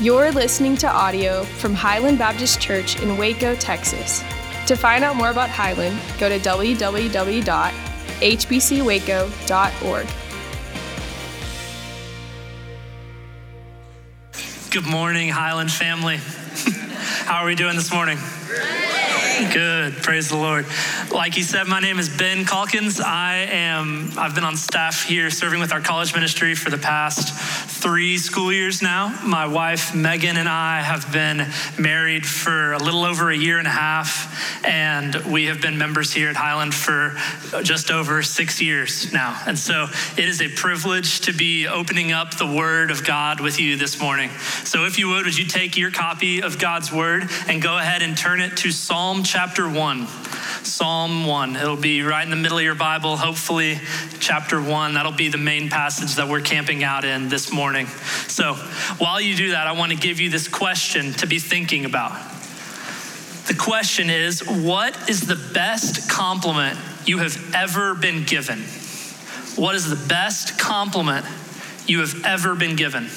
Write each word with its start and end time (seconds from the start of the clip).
You're 0.00 0.32
listening 0.32 0.76
to 0.78 0.90
audio 0.90 1.44
from 1.44 1.72
Highland 1.72 2.18
Baptist 2.18 2.60
Church 2.60 3.00
in 3.00 3.16
Waco, 3.16 3.54
Texas. 3.54 4.24
To 4.66 4.74
find 4.74 5.04
out 5.04 5.14
more 5.14 5.30
about 5.30 5.50
Highland, 5.50 5.96
go 6.18 6.28
to 6.28 6.36
www.hbcwaco.org. 6.40 6.86
Good 14.72 14.86
morning, 14.90 15.28
Highland 15.28 15.70
family. 15.70 16.16
How 17.26 17.42
are 17.42 17.46
we 17.46 17.54
doing 17.54 17.76
this 17.76 17.92
morning? 17.92 18.18
Good. 19.52 19.94
Praise 19.94 20.28
the 20.28 20.36
Lord. 20.36 20.66
Like 21.12 21.34
he 21.34 21.42
said, 21.42 21.68
my 21.68 21.80
name 21.80 21.98
is 21.98 22.08
Ben 22.08 22.44
Calkins. 22.44 23.00
I 23.00 23.46
am 23.50 24.10
I've 24.16 24.34
been 24.34 24.44
on 24.44 24.56
staff 24.56 25.04
here 25.04 25.30
serving 25.30 25.60
with 25.60 25.72
our 25.72 25.80
college 25.80 26.14
ministry 26.14 26.54
for 26.54 26.70
the 26.70 26.78
past 26.78 27.63
3 27.84 28.16
school 28.16 28.50
years 28.50 28.80
now. 28.80 29.14
My 29.22 29.46
wife 29.46 29.94
Megan 29.94 30.38
and 30.38 30.48
I 30.48 30.80
have 30.80 31.12
been 31.12 31.46
married 31.78 32.24
for 32.24 32.72
a 32.72 32.78
little 32.78 33.04
over 33.04 33.30
a 33.30 33.36
year 33.36 33.58
and 33.58 33.66
a 33.66 33.70
half 33.70 34.64
and 34.64 35.14
we 35.26 35.44
have 35.44 35.60
been 35.60 35.76
members 35.76 36.10
here 36.10 36.30
at 36.30 36.36
Highland 36.36 36.74
for 36.74 37.14
just 37.62 37.90
over 37.90 38.22
6 38.22 38.62
years 38.62 39.12
now. 39.12 39.38
And 39.46 39.58
so 39.58 39.88
it 40.16 40.26
is 40.26 40.40
a 40.40 40.48
privilege 40.48 41.20
to 41.26 41.34
be 41.34 41.66
opening 41.66 42.10
up 42.10 42.38
the 42.38 42.46
word 42.46 42.90
of 42.90 43.04
God 43.04 43.40
with 43.40 43.60
you 43.60 43.76
this 43.76 44.00
morning. 44.00 44.30
So 44.64 44.86
if 44.86 44.98
you 44.98 45.08
would, 45.08 45.26
would 45.26 45.36
you 45.36 45.44
take 45.44 45.76
your 45.76 45.90
copy 45.90 46.42
of 46.42 46.58
God's 46.58 46.90
word 46.90 47.28
and 47.48 47.60
go 47.60 47.76
ahead 47.76 48.00
and 48.00 48.16
turn 48.16 48.40
it 48.40 48.56
to 48.58 48.72
Psalm 48.72 49.24
chapter 49.24 49.68
1. 49.68 50.06
Psalm 50.62 51.26
1. 51.26 51.56
It'll 51.56 51.76
be 51.76 52.00
right 52.00 52.24
in 52.24 52.30
the 52.30 52.36
middle 52.36 52.56
of 52.56 52.64
your 52.64 52.74
Bible, 52.74 53.18
hopefully, 53.18 53.78
chapter 54.20 54.62
1. 54.62 54.94
That'll 54.94 55.12
be 55.12 55.28
the 55.28 55.36
main 55.36 55.68
passage 55.68 56.14
that 56.14 56.28
we're 56.28 56.40
camping 56.40 56.82
out 56.82 57.04
in 57.04 57.28
this 57.28 57.52
morning. 57.52 57.73
So 58.28 58.54
while 58.98 59.20
you 59.20 59.36
do 59.36 59.50
that, 59.50 59.66
I 59.66 59.72
want 59.72 59.92
to 59.92 59.98
give 59.98 60.20
you 60.20 60.30
this 60.30 60.48
question 60.48 61.12
to 61.14 61.26
be 61.26 61.38
thinking 61.38 61.84
about. 61.84 62.12
The 63.46 63.54
question 63.54 64.08
is 64.08 64.40
What 64.40 65.08
is 65.08 65.22
the 65.22 65.36
best 65.52 66.08
compliment 66.08 66.78
you 67.04 67.18
have 67.18 67.54
ever 67.54 67.94
been 67.94 68.24
given? 68.24 68.60
What 69.56 69.74
is 69.74 69.88
the 69.88 70.08
best 70.08 70.58
compliment 70.58 71.26
you 71.86 72.00
have 72.00 72.24
ever 72.24 72.54
been 72.54 72.76
given? 72.76 73.08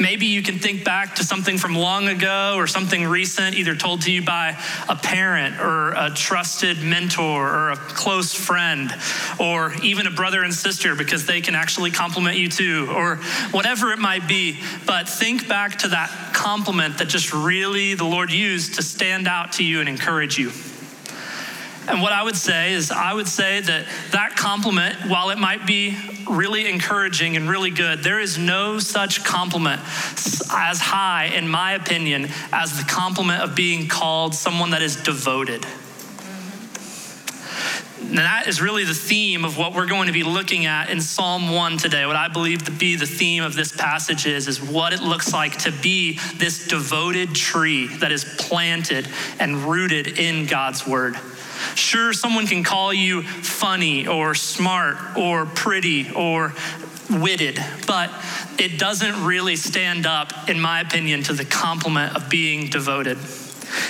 Maybe 0.00 0.26
you 0.26 0.42
can 0.42 0.58
think 0.58 0.84
back 0.84 1.16
to 1.16 1.24
something 1.24 1.58
from 1.58 1.74
long 1.74 2.08
ago 2.08 2.54
or 2.56 2.66
something 2.66 3.06
recent, 3.06 3.56
either 3.56 3.74
told 3.74 4.02
to 4.02 4.12
you 4.12 4.24
by 4.24 4.56
a 4.88 4.96
parent 4.96 5.60
or 5.60 5.92
a 5.92 6.10
trusted 6.10 6.82
mentor 6.82 7.48
or 7.48 7.70
a 7.70 7.76
close 7.76 8.34
friend 8.34 8.94
or 9.38 9.72
even 9.82 10.06
a 10.06 10.10
brother 10.10 10.42
and 10.42 10.52
sister 10.52 10.94
because 10.94 11.26
they 11.26 11.40
can 11.40 11.54
actually 11.54 11.90
compliment 11.90 12.36
you 12.36 12.48
too 12.48 12.88
or 12.92 13.16
whatever 13.50 13.92
it 13.92 13.98
might 13.98 14.26
be. 14.26 14.58
But 14.86 15.08
think 15.08 15.48
back 15.48 15.78
to 15.80 15.88
that 15.88 16.10
compliment 16.34 16.98
that 16.98 17.08
just 17.08 17.32
really 17.32 17.94
the 17.94 18.04
Lord 18.04 18.32
used 18.32 18.74
to 18.74 18.82
stand 18.82 19.28
out 19.28 19.52
to 19.54 19.64
you 19.64 19.80
and 19.80 19.88
encourage 19.88 20.38
you. 20.38 20.52
And 21.86 22.00
what 22.00 22.12
I 22.12 22.22
would 22.22 22.36
say 22.36 22.72
is, 22.72 22.90
I 22.90 23.12
would 23.12 23.28
say 23.28 23.60
that 23.60 23.86
that 24.12 24.36
compliment, 24.36 24.96
while 25.10 25.30
it 25.30 25.38
might 25.38 25.66
be 25.66 25.90
really 26.28 26.68
encouraging 26.68 27.36
and 27.36 27.48
really 27.48 27.70
good, 27.70 28.02
there 28.02 28.20
is 28.20 28.38
no 28.38 28.78
such 28.78 29.24
compliment 29.24 29.80
as 30.52 30.80
high, 30.80 31.26
in 31.34 31.48
my 31.48 31.72
opinion, 31.72 32.28
as 32.52 32.76
the 32.78 32.84
compliment 32.84 33.42
of 33.42 33.54
being 33.54 33.88
called 33.88 34.34
someone 34.34 34.70
that 34.70 34.82
is 34.82 34.96
devoted. 34.96 35.64
And 38.00 38.18
that 38.18 38.46
is 38.46 38.60
really 38.60 38.84
the 38.84 38.94
theme 38.94 39.44
of 39.44 39.56
what 39.56 39.74
we're 39.74 39.86
going 39.86 40.06
to 40.06 40.12
be 40.12 40.22
looking 40.22 40.66
at 40.66 40.90
in 40.90 41.00
Psalm 41.00 41.50
1 41.50 41.78
today. 41.78 42.04
What 42.06 42.16
I 42.16 42.28
believe 42.28 42.64
to 42.66 42.70
be 42.70 42.96
the 42.96 43.06
theme 43.06 43.42
of 43.42 43.54
this 43.54 43.74
passage 43.74 44.26
is, 44.26 44.46
is 44.46 44.62
what 44.62 44.92
it 44.92 45.00
looks 45.00 45.32
like 45.32 45.58
to 45.60 45.72
be 45.72 46.18
this 46.36 46.68
devoted 46.68 47.34
tree 47.34 47.88
that 47.96 48.12
is 48.12 48.24
planted 48.38 49.08
and 49.40 49.56
rooted 49.64 50.18
in 50.18 50.46
God's 50.46 50.86
word. 50.86 51.16
Sure, 51.74 52.12
someone 52.12 52.46
can 52.46 52.62
call 52.62 52.92
you 52.92 53.22
funny 53.22 54.06
or 54.06 54.34
smart 54.34 55.16
or 55.16 55.46
pretty 55.46 56.10
or 56.12 56.54
witted, 57.10 57.58
but 57.86 58.10
it 58.58 58.78
doesn't 58.78 59.24
really 59.24 59.56
stand 59.56 60.06
up, 60.06 60.48
in 60.48 60.60
my 60.60 60.80
opinion, 60.80 61.22
to 61.24 61.32
the 61.32 61.44
compliment 61.44 62.16
of 62.16 62.30
being 62.30 62.70
devoted. 62.70 63.18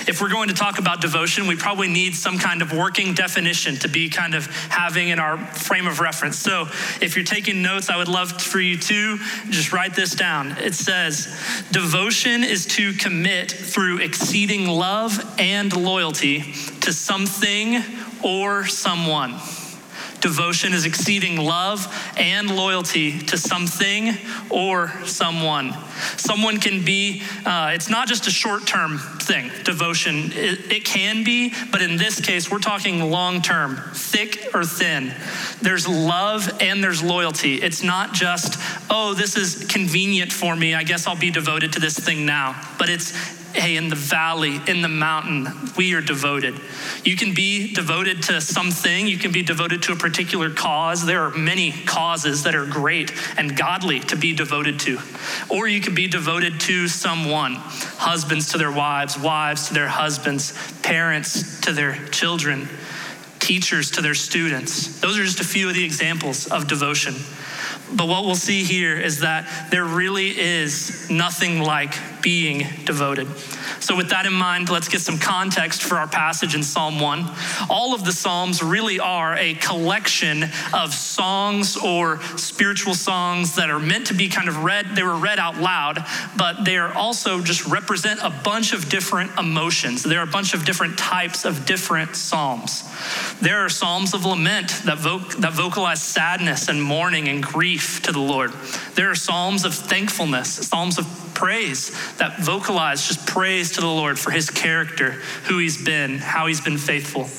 If 0.07 0.21
we're 0.21 0.29
going 0.29 0.49
to 0.49 0.55
talk 0.55 0.79
about 0.79 1.01
devotion, 1.01 1.47
we 1.47 1.55
probably 1.55 1.87
need 1.87 2.15
some 2.15 2.37
kind 2.37 2.61
of 2.61 2.71
working 2.71 3.13
definition 3.13 3.75
to 3.77 3.87
be 3.87 4.09
kind 4.09 4.35
of 4.35 4.45
having 4.69 5.09
in 5.09 5.19
our 5.19 5.37
frame 5.37 5.87
of 5.87 5.99
reference. 5.99 6.37
So 6.37 6.63
if 7.01 7.15
you're 7.15 7.25
taking 7.25 7.61
notes, 7.61 7.89
I 7.89 7.97
would 7.97 8.07
love 8.07 8.41
for 8.41 8.59
you 8.59 8.77
to 8.77 9.17
just 9.49 9.73
write 9.73 9.95
this 9.95 10.15
down. 10.15 10.51
It 10.57 10.75
says, 10.75 11.25
Devotion 11.71 12.43
is 12.43 12.65
to 12.67 12.93
commit 12.93 13.51
through 13.51 13.99
exceeding 13.99 14.67
love 14.67 15.19
and 15.39 15.75
loyalty 15.75 16.53
to 16.81 16.93
something 16.93 17.83
or 18.23 18.65
someone. 18.65 19.35
Devotion 20.25 20.73
is 20.73 20.87
exceeding 20.87 21.37
love 21.37 21.85
and 22.17 22.49
loyalty 22.49 23.19
to 23.19 23.37
something 23.37 24.17
or 24.49 24.91
someone. 25.05 25.71
Someone 26.17 26.59
can 26.59 26.83
be, 26.83 27.21
uh, 27.45 27.73
it's 27.75 27.91
not 27.91 28.07
just 28.07 28.25
a 28.25 28.31
short 28.31 28.65
term 28.65 28.97
thing, 28.97 29.51
devotion. 29.63 30.31
It, 30.33 30.71
it 30.71 30.83
can 30.83 31.23
be, 31.23 31.53
but 31.71 31.83
in 31.83 31.97
this 31.97 32.19
case, 32.19 32.49
we're 32.49 32.57
talking 32.57 33.11
long 33.11 33.43
term, 33.43 33.77
thick 33.93 34.49
or 34.55 34.65
thin. 34.65 35.13
There's 35.61 35.87
love 35.87 36.49
and 36.59 36.83
there's 36.83 37.03
loyalty. 37.03 37.61
It's 37.61 37.83
not 37.83 38.13
just, 38.15 38.59
oh, 38.89 39.13
this 39.13 39.37
is 39.37 39.65
convenient 39.65 40.33
for 40.33 40.55
me. 40.55 40.73
I 40.73 40.81
guess 40.81 41.05
I'll 41.05 41.15
be 41.15 41.29
devoted 41.29 41.73
to 41.73 41.79
this 41.79 41.99
thing 41.99 42.25
now. 42.25 42.59
But 42.79 42.89
it's, 42.89 43.13
hey, 43.55 43.77
in 43.77 43.89
the 43.89 43.95
valley, 43.95 44.59
in 44.67 44.81
the 44.81 44.89
mountain, 44.89 45.47
we 45.77 45.93
are 45.93 46.01
devoted. 46.01 46.59
You 47.03 47.15
can 47.15 47.33
be 47.33 47.73
devoted 47.73 48.23
to 48.23 48.41
something, 48.41 49.07
you 49.07 49.17
can 49.17 49.31
be 49.31 49.43
devoted 49.43 49.83
to 49.83 49.93
a 49.93 49.95
particular 49.95 50.49
cause. 50.49 51.05
There 51.05 51.21
are 51.21 51.31
many 51.31 51.71
causes 51.71 52.43
that 52.43 52.53
are 52.53 52.65
great 52.65 53.13
and 53.37 53.55
godly 53.55 54.01
to 54.01 54.15
be 54.15 54.33
devoted 54.33 54.79
to. 54.81 54.99
Or 55.49 55.67
you 55.67 55.79
can 55.79 55.95
be 55.95 56.07
devoted 56.07 56.59
to 56.61 56.87
someone 56.87 57.55
husbands 57.55 58.51
to 58.51 58.57
their 58.57 58.71
wives, 58.71 59.17
wives 59.17 59.69
to 59.69 59.73
their 59.73 59.87
husbands, 59.87 60.53
parents 60.81 61.61
to 61.61 61.71
their 61.71 61.95
children, 62.07 62.67
teachers 63.39 63.91
to 63.91 64.01
their 64.01 64.15
students. 64.15 64.99
Those 64.99 65.17
are 65.17 65.23
just 65.23 65.39
a 65.39 65.45
few 65.45 65.69
of 65.69 65.75
the 65.75 65.85
examples 65.85 66.47
of 66.47 66.67
devotion. 66.67 67.15
But 67.93 68.07
what 68.07 68.25
we'll 68.25 68.35
see 68.35 68.63
here 68.63 68.99
is 68.99 69.19
that 69.19 69.69
there 69.71 69.85
really 69.85 70.29
is 70.29 71.09
nothing 71.09 71.59
like 71.59 71.93
being 72.21 72.67
devoted. 72.85 73.27
So, 73.79 73.95
with 73.95 74.09
that 74.09 74.25
in 74.25 74.33
mind, 74.33 74.69
let's 74.69 74.87
get 74.87 75.01
some 75.01 75.17
context 75.17 75.83
for 75.83 75.95
our 75.95 76.07
passage 76.07 76.55
in 76.55 76.63
Psalm 76.63 76.99
1. 76.99 77.25
All 77.69 77.93
of 77.93 78.05
the 78.05 78.11
Psalms 78.11 78.63
really 78.63 78.99
are 78.99 79.35
a 79.35 79.53
collection 79.55 80.45
of 80.73 80.93
songs 80.93 81.77
or 81.77 82.21
spiritual 82.37 82.93
songs 82.93 83.55
that 83.55 83.69
are 83.69 83.79
meant 83.79 84.07
to 84.07 84.13
be 84.13 84.29
kind 84.29 84.47
of 84.47 84.63
read, 84.63 84.95
they 84.95 85.03
were 85.03 85.15
read 85.15 85.39
out 85.39 85.57
loud, 85.57 86.03
but 86.37 86.63
they 86.65 86.77
are 86.77 86.93
also 86.93 87.41
just 87.41 87.65
represent 87.65 88.19
a 88.23 88.29
bunch 88.29 88.73
of 88.73 88.89
different 88.89 89.31
emotions. 89.37 90.03
There 90.03 90.19
are 90.19 90.23
a 90.23 90.31
bunch 90.31 90.53
of 90.53 90.65
different 90.65 90.97
types 90.97 91.45
of 91.45 91.65
different 91.65 92.15
Psalms. 92.15 92.83
There 93.41 93.59
are 93.59 93.69
Psalms 93.69 94.13
of 94.13 94.25
lament 94.25 94.69
that, 94.85 95.01
that 95.39 95.53
vocalize 95.53 96.01
sadness 96.01 96.67
and 96.67 96.81
mourning 96.81 97.27
and 97.27 97.43
grief 97.43 98.01
to 98.03 98.11
the 98.11 98.19
Lord. 98.19 98.51
There 98.95 99.09
are 99.09 99.15
Psalms 99.15 99.65
of 99.65 99.73
thankfulness, 99.73 100.67
Psalms 100.67 100.97
of 100.97 101.05
praise 101.35 101.91
that 102.15 102.39
vocalize 102.39 103.07
just 103.07 103.27
praise 103.27 103.64
to 103.71 103.81
the 103.81 103.87
Lord 103.87 104.17
for 104.17 104.31
his 104.31 104.49
character, 104.49 105.11
who 105.45 105.57
he's 105.57 105.83
been, 105.83 106.17
how 106.19 106.47
he's 106.47 106.61
been 106.61 106.77
faithful. 106.77 107.29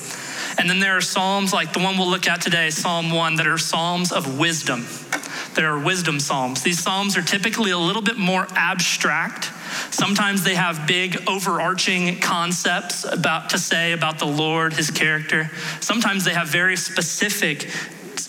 And 0.59 0.69
then 0.69 0.79
there 0.79 0.97
are 0.97 1.01
Psalms 1.01 1.53
like 1.53 1.73
the 1.73 1.79
one 1.79 1.97
we'll 1.97 2.09
look 2.09 2.27
at 2.27 2.41
today, 2.41 2.69
Psalm 2.69 3.11
1, 3.11 3.35
that 3.35 3.47
are 3.47 3.57
Psalms 3.57 4.11
of 4.11 4.39
wisdom. 4.39 4.85
There 5.55 5.71
are 5.71 5.79
wisdom 5.79 6.19
Psalms. 6.19 6.63
These 6.63 6.79
Psalms 6.79 7.17
are 7.17 7.21
typically 7.21 7.71
a 7.71 7.77
little 7.77 8.01
bit 8.01 8.17
more 8.17 8.47
abstract. 8.51 9.51
Sometimes 9.91 10.43
they 10.43 10.55
have 10.55 10.87
big 10.87 11.27
overarching 11.27 12.19
concepts 12.19 13.03
about 13.03 13.49
to 13.51 13.59
say 13.59 13.91
about 13.91 14.19
the 14.19 14.25
Lord, 14.25 14.73
his 14.73 14.89
character. 14.89 15.51
Sometimes 15.79 16.25
they 16.25 16.33
have 16.33 16.47
very 16.47 16.75
specific 16.75 17.69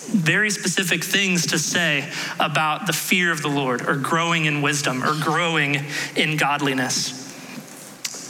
very 0.09 0.49
specific 0.49 1.05
things 1.05 1.49
to 1.49 1.59
say 1.59 2.11
about 2.41 2.87
the 2.87 2.95
fear 2.95 3.31
of 3.31 3.43
the 3.43 3.49
Lord 3.49 3.87
or 3.87 3.95
growing 3.95 4.47
in 4.47 4.63
wisdom 4.63 5.05
or 5.05 5.15
growing 5.23 5.85
in 6.17 6.39
godliness. 6.39 7.28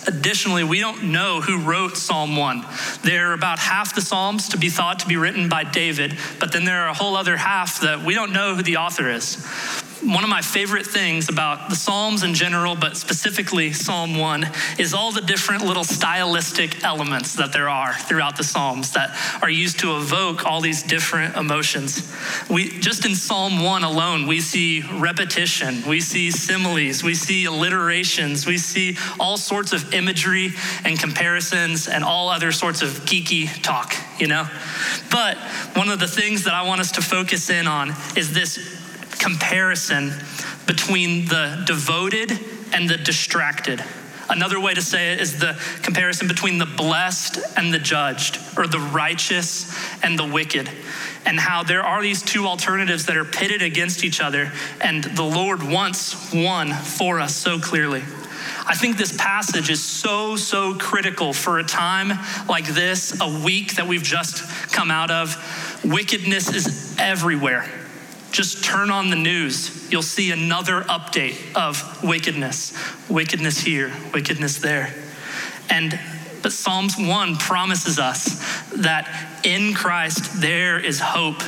Additionally, 0.09 0.65
we 0.65 0.81
don't 0.81 1.13
know 1.13 1.43
who 1.43 1.61
wrote 1.61 1.99
Psalm 1.99 2.35
1. 2.35 2.65
There 3.03 3.31
are 3.31 3.35
about 3.35 3.59
half 3.59 3.95
the 3.95 4.01
Psalms 4.01 4.49
to 4.49 4.57
be 4.57 4.71
thought 4.71 5.01
to 5.01 5.07
be 5.07 5.19
written 5.19 5.51
by 5.51 5.65
David, 5.65 6.17
but 6.41 6.51
then 6.51 6.65
there 6.65 6.81
are 6.85 6.89
a 6.89 6.95
whole 6.95 7.15
other 7.15 7.37
half 7.37 7.83
that 7.83 8.03
we 8.03 8.15
don't 8.15 8.33
know 8.33 8.55
who 8.55 8.63
the 8.63 8.79
author 8.79 9.11
is. 9.11 9.37
One 10.03 10.23
of 10.23 10.31
my 10.31 10.41
favorite 10.41 10.87
things 10.87 11.29
about 11.29 11.71
the 11.71 11.77
Psalms 11.77 12.23
in 12.23 12.35
general, 12.35 12.77
but 12.77 12.97
specifically 12.97 13.73
Psalm 13.73 14.17
1, 14.17 14.47
is 14.79 14.95
all 14.95 15.11
the 15.13 15.21
different 15.21 15.65
little 15.65 15.85
stylistic 15.85 16.85
elements 16.85 17.35
that 17.35 17.53
there 17.53 17.69
are 17.69 17.95
throughout 17.95 18.37
the 18.37 18.45
Psalms 18.45 18.93
that 18.93 19.17
are 19.43 19.51
used 19.51 19.81
to 19.81 19.97
evoke 19.97 20.45
all 20.47 20.61
these 20.61 20.83
different 20.83 21.37
emotions. 21.37 22.13
We 22.49 22.79
just 22.79 23.05
in 23.05 23.15
Psalm 23.15 23.63
1 23.63 23.83
alone, 23.83 24.27
we 24.27 24.41
see 24.41 24.83
repetition, 24.83 25.83
we 25.87 26.01
see 26.01 26.31
similes, 26.31 27.03
we 27.03 27.15
see 27.15 27.45
alliterations, 27.47 28.47
we 28.47 28.59
see 28.59 28.97
all 29.19 29.37
sorts 29.37 29.73
of 29.73 29.93
imagery 29.93 30.51
and 30.85 30.99
comparisons 30.99 31.89
and 31.89 32.05
all 32.05 32.29
other 32.29 32.53
sorts 32.53 32.83
of 32.83 32.91
geeky 33.05 33.49
talk, 33.63 33.95
you 34.19 34.29
know? 34.29 34.47
But 35.11 35.39
one 35.75 35.89
of 35.89 35.99
the 35.99 36.09
things 36.09 36.45
that 36.45 36.55
I 36.55 36.63
want 36.63 36.81
us 36.81 36.93
to 36.93 37.03
focus 37.03 37.51
in 37.51 37.67
on 37.67 37.91
is 38.17 38.33
this 38.33 38.78
comparison 39.19 40.13
between 40.67 41.27
the 41.27 41.63
devoted 41.67 42.33
and 42.73 42.89
the 42.89 42.97
distracted. 42.97 43.83
Another 44.31 44.61
way 44.61 44.75
to 44.75 44.83
say 44.83 45.13
it 45.13 45.21
is 45.21 45.39
the 45.39 45.59
comparison 45.83 46.29
between 46.29 46.59
the 46.59 46.67
blessed 46.67 47.39
and 47.57 47.73
the 47.73 47.79
judged, 47.79 48.39
or 48.59 48.67
the 48.67 48.79
righteous 48.79 49.75
and 50.03 50.19
the 50.19 50.27
wicked, 50.27 50.69
and 51.25 51.41
how 51.41 51.63
there 51.63 51.83
are 51.83 52.03
these 52.03 52.23
two 52.23 52.47
alternatives 52.47 53.07
that 53.07 53.17
are 53.17 53.25
pitted 53.25 53.63
against 53.63 54.05
each 54.05 54.21
other, 54.21 54.53
and 54.83 55.05
the 55.05 55.23
Lord 55.23 55.63
wants 55.63 56.33
one 56.35 56.73
for 56.73 57.21
us 57.21 57.35
so 57.35 57.59
clearly. 57.59 58.03
I 58.67 58.75
think 58.75 58.99
this 58.99 59.17
passage 59.17 59.71
is 59.71 59.83
so, 59.83 60.37
so 60.37 60.75
critical 60.75 61.33
for 61.33 61.59
a 61.59 61.65
time 61.65 62.13
like 62.49 62.67
this, 62.67 63.19
a 63.19 63.43
week 63.43 63.77
that 63.77 63.87
we've 63.87 64.03
just 64.03 64.43
come 64.71 64.91
out 64.91 65.11
of. 65.11 65.37
Wickedness 65.85 66.53
is 66.55 66.95
everywhere. 66.99 67.67
Just 68.39 68.63
turn 68.63 68.93
on 68.93 69.11
the 69.11 69.17
news. 69.17 69.91
You'll 69.91 70.01
see 70.01 70.31
another 70.31 70.83
update 70.83 71.57
of 71.57 72.05
wickedness. 72.05 72.73
Wickedness 73.09 73.59
here, 73.59 73.93
wickedness 74.15 74.59
there. 74.59 74.95
And 75.69 75.99
but 76.41 76.53
Psalms 76.53 76.97
1 76.97 77.35
promises 77.39 77.99
us 77.99 78.41
that 78.77 79.41
in 79.43 79.75
Christ 79.75 80.41
there 80.41 80.79
is 80.79 81.01
hope 81.01 81.43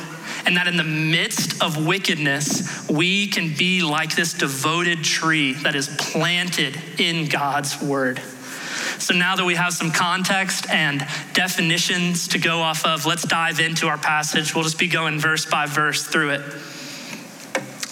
and 0.45 0.57
that 0.57 0.67
in 0.67 0.75
the 0.75 0.83
midst 0.83 1.63
of 1.63 1.87
wickedness, 1.87 2.89
we 2.89 3.27
can 3.27 3.55
be 3.55 3.83
like 3.83 4.13
this 4.17 4.33
devoted 4.33 5.01
tree 5.01 5.53
that 5.53 5.75
is 5.75 5.87
planted 5.97 6.77
in 6.99 7.29
God's 7.29 7.81
word. 7.81 8.19
So 8.99 9.13
now 9.13 9.37
that 9.37 9.45
we 9.45 9.55
have 9.55 9.71
some 9.71 9.91
context 9.91 10.69
and 10.69 11.07
definitions 11.31 12.27
to 12.27 12.37
go 12.37 12.59
off 12.59 12.85
of, 12.85 13.05
let's 13.05 13.23
dive 13.23 13.61
into 13.61 13.87
our 13.87 13.97
passage. 13.97 14.53
We'll 14.53 14.65
just 14.65 14.77
be 14.77 14.89
going 14.89 15.19
verse 15.19 15.45
by 15.45 15.67
verse 15.67 16.05
through 16.05 16.31
it. 16.31 16.41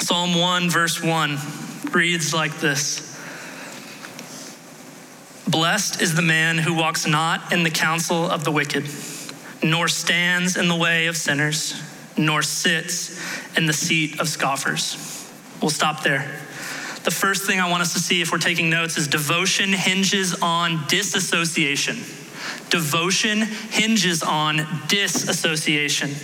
Psalm 0.10 0.34
1, 0.34 0.72
verse 0.72 1.04
1 1.04 1.38
reads 1.92 2.34
like 2.34 2.58
this 2.58 3.16
Blessed 5.48 6.02
is 6.02 6.16
the 6.16 6.24
man 6.24 6.58
who 6.58 6.74
walks 6.74 7.06
not 7.06 7.54
in 7.54 7.62
the 7.62 7.70
counsel 7.70 8.28
of 8.28 8.44
the 8.44 8.50
wicked, 8.50 8.90
nor 9.62 9.88
stands 9.88 10.58
in 10.58 10.68
the 10.68 10.76
way 10.76 11.06
of 11.06 11.16
sinners, 11.16 11.80
nor 12.18 12.42
sits 12.42 13.22
in 13.56 13.68
the 13.68 13.72
seat 13.72 14.20
of 14.20 14.28
scoffers. 14.28 15.30
We'll 15.62 15.70
stop 15.70 16.02
there. 16.02 16.22
The 17.04 17.12
first 17.12 17.46
thing 17.46 17.60
I 17.60 17.70
want 17.70 17.84
us 17.84 17.94
to 17.94 18.00
see 18.00 18.20
if 18.20 18.32
we're 18.32 18.40
taking 18.40 18.72
notes 18.72 18.98
is 18.98 19.08
devotion 19.08 19.72
hinges 19.72 20.34
on 20.42 20.86
disassociation. 20.88 21.98
Devotion 22.72 23.44
hinges 23.44 24.24
on 24.24 24.66
disassociation 24.88 26.16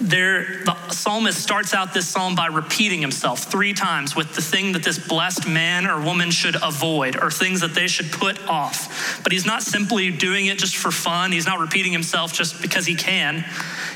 there, 0.00 0.64
the 0.64 0.76
psalmist 0.90 1.40
starts 1.40 1.72
out 1.72 1.94
this 1.94 2.08
psalm 2.08 2.34
by 2.34 2.46
repeating 2.46 3.00
himself 3.00 3.40
three 3.40 3.72
times 3.72 4.16
with 4.16 4.34
the 4.34 4.42
thing 4.42 4.72
that 4.72 4.82
this 4.82 4.98
blessed 4.98 5.48
man 5.48 5.86
or 5.86 6.00
woman 6.00 6.30
should 6.30 6.56
avoid 6.62 7.16
or 7.16 7.30
things 7.30 7.60
that 7.60 7.74
they 7.74 7.86
should 7.86 8.10
put 8.10 8.44
off. 8.48 9.22
But 9.22 9.32
he's 9.32 9.46
not 9.46 9.62
simply 9.62 10.10
doing 10.10 10.46
it 10.46 10.58
just 10.58 10.76
for 10.76 10.90
fun. 10.90 11.32
He's 11.32 11.46
not 11.46 11.60
repeating 11.60 11.92
himself 11.92 12.32
just 12.32 12.60
because 12.60 12.86
he 12.86 12.94
can. 12.94 13.44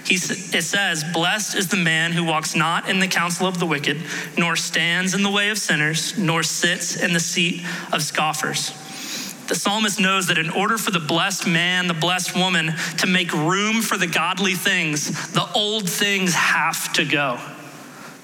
He, 0.04 0.14
it 0.14 0.64
says, 0.64 1.04
Blessed 1.12 1.56
is 1.56 1.68
the 1.68 1.76
man 1.76 2.12
who 2.12 2.24
walks 2.24 2.54
not 2.54 2.88
in 2.88 3.00
the 3.00 3.08
counsel 3.08 3.46
of 3.46 3.58
the 3.58 3.66
wicked, 3.66 3.98
nor 4.36 4.56
stands 4.56 5.14
in 5.14 5.22
the 5.22 5.30
way 5.30 5.50
of 5.50 5.58
sinners, 5.58 6.16
nor 6.16 6.42
sits 6.42 6.96
in 6.96 7.12
the 7.12 7.20
seat 7.20 7.64
of 7.92 8.02
scoffers. 8.02 8.72
The 9.48 9.54
psalmist 9.54 9.98
knows 9.98 10.26
that 10.26 10.36
in 10.36 10.50
order 10.50 10.76
for 10.76 10.90
the 10.90 11.00
blessed 11.00 11.46
man, 11.46 11.86
the 11.86 11.94
blessed 11.94 12.36
woman 12.36 12.74
to 12.98 13.06
make 13.06 13.32
room 13.32 13.80
for 13.80 13.96
the 13.96 14.06
godly 14.06 14.54
things, 14.54 15.32
the 15.32 15.48
old 15.54 15.88
things 15.88 16.34
have 16.34 16.92
to 16.92 17.04
go. 17.04 17.40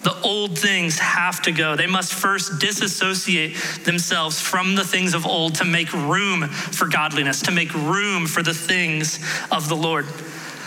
The 0.03 0.15
old 0.21 0.59
things 0.59 0.99
have 0.99 1.41
to 1.43 1.53
go. 1.53 1.77
They 1.77 1.87
must 1.87 2.13
first 2.13 2.61
disassociate 2.61 3.57
themselves 3.85 4.39
from 4.39 4.75
the 4.75 4.85
things 4.85 5.15
of 5.15 5.25
old 5.25 5.55
to 5.57 5.65
make 5.65 5.91
room 5.95 6.47
for 6.49 6.87
godliness, 6.87 7.41
to 7.43 7.51
make 7.51 7.73
room 7.73 8.27
for 8.27 8.43
the 8.43 8.53
things 8.53 9.19
of 9.51 9.71
the 9.71 9.77
Lord. 9.77 10.07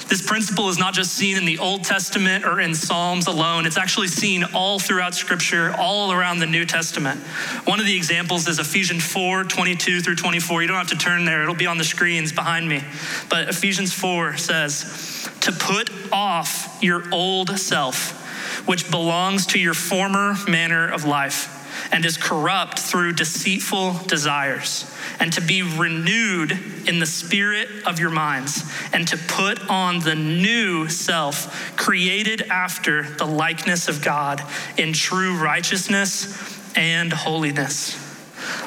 This 0.10 0.22
principle 0.22 0.70
is 0.70 0.78
not 0.78 0.94
just 0.94 1.14
seen 1.14 1.36
in 1.36 1.44
the 1.44 1.58
Old 1.58 1.84
Testament 1.84 2.46
or 2.46 2.62
in 2.62 2.74
Psalms 2.74 3.28
alone, 3.28 3.66
it's 3.66 3.78
actually 3.78 4.08
seen 4.08 4.46
all 4.54 4.80
throughout 4.80 5.14
Scripture, 5.14 5.74
all 5.78 6.14
around 6.14 6.40
the 6.40 6.46
New 6.46 6.66
Testament. 6.66 7.20
One 7.66 7.80
of 7.80 7.86
the 7.86 7.96
examples 7.96 8.48
is 8.48 8.58
Ephesians 8.58 9.04
4 9.06 9.44
22 9.44 10.02
through 10.02 10.16
24. 10.16 10.62
You 10.62 10.68
don't 10.70 10.78
have 10.78 10.90
to 10.90 10.98
turn 10.98 11.26
there, 11.26 11.44
it'll 11.44 11.56
be 11.56 11.68
on 11.68 11.78
the 11.78 11.84
screens 11.84 12.32
behind 12.32 12.68
me. 12.70 12.84
But 13.30 13.50
Ephesians 13.50 13.94
4 13.94 14.38
says, 14.38 15.30
To 15.42 15.52
put 15.52 15.90
off 16.12 16.78
your 16.82 17.04
old 17.12 17.60
self, 17.60 18.66
which 18.66 18.90
belongs 18.90 19.48
to 19.48 19.60
your 19.60 19.74
former 19.74 20.36
manner 20.48 20.88
of 20.88 21.04
life 21.04 21.57
and 21.92 22.06
is 22.06 22.18
corrupt 22.18 22.80
through 22.80 23.14
deceitful 23.14 23.94
desires 24.08 24.92
and 25.20 25.34
to 25.34 25.42
be 25.42 25.62
renewed 25.62 26.52
in 26.88 27.00
the 27.00 27.06
spirit 27.06 27.68
of 27.86 28.00
your 28.00 28.10
minds, 28.10 28.64
and 28.94 29.08
to 29.08 29.18
put 29.18 29.70
on 29.70 30.00
the 30.00 30.16
new 30.16 30.88
self, 30.88 31.76
created 31.76 32.42
after 32.44 33.04
the 33.04 33.26
likeness 33.26 33.88
of 33.88 34.04
God 34.04 34.42
in 34.78 34.94
true 34.94 35.38
righteousness 35.38 36.58
and 36.76 37.12
holiness. 37.12 37.98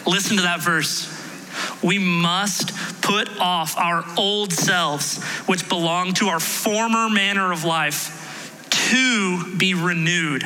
Listen 0.06 0.36
to 0.36 0.42
that 0.42 0.60
verse. 0.60 1.16
We 1.82 1.98
must 1.98 2.74
put 3.00 3.28
off 3.38 3.76
our 3.76 4.04
old 4.16 4.52
selves, 4.52 5.22
which 5.46 5.68
belong 5.68 6.14
to 6.14 6.28
our 6.28 6.40
former 6.40 7.08
manner 7.08 7.52
of 7.52 7.64
life, 7.64 8.16
to 8.70 9.56
be 9.56 9.74
renewed 9.74 10.44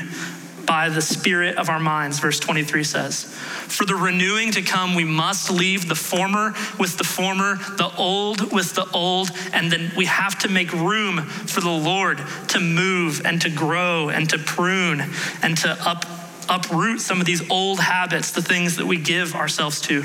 by 0.66 0.88
the 0.88 1.02
spirit 1.02 1.56
of 1.56 1.68
our 1.68 1.80
minds, 1.80 2.18
verse 2.18 2.38
23 2.38 2.84
says. 2.84 3.24
For 3.24 3.84
the 3.84 3.94
renewing 3.94 4.52
to 4.52 4.62
come, 4.62 4.94
we 4.94 5.04
must 5.04 5.50
leave 5.50 5.88
the 5.88 5.94
former 5.94 6.54
with 6.78 6.98
the 6.98 7.04
former, 7.04 7.56
the 7.76 7.90
old 7.96 8.52
with 8.52 8.74
the 8.74 8.88
old, 8.92 9.30
and 9.52 9.70
then 9.70 9.92
we 9.96 10.06
have 10.06 10.38
to 10.40 10.48
make 10.48 10.72
room 10.72 11.22
for 11.22 11.60
the 11.60 11.70
Lord 11.70 12.20
to 12.48 12.60
move 12.60 13.24
and 13.24 13.40
to 13.42 13.50
grow 13.50 14.08
and 14.08 14.28
to 14.30 14.38
prune 14.38 15.02
and 15.42 15.56
to 15.58 15.70
up, 15.88 16.04
uproot 16.48 17.00
some 17.00 17.20
of 17.20 17.26
these 17.26 17.48
old 17.50 17.80
habits, 17.80 18.30
the 18.32 18.42
things 18.42 18.76
that 18.76 18.86
we 18.86 18.96
give 18.96 19.34
ourselves 19.34 19.80
to. 19.82 20.04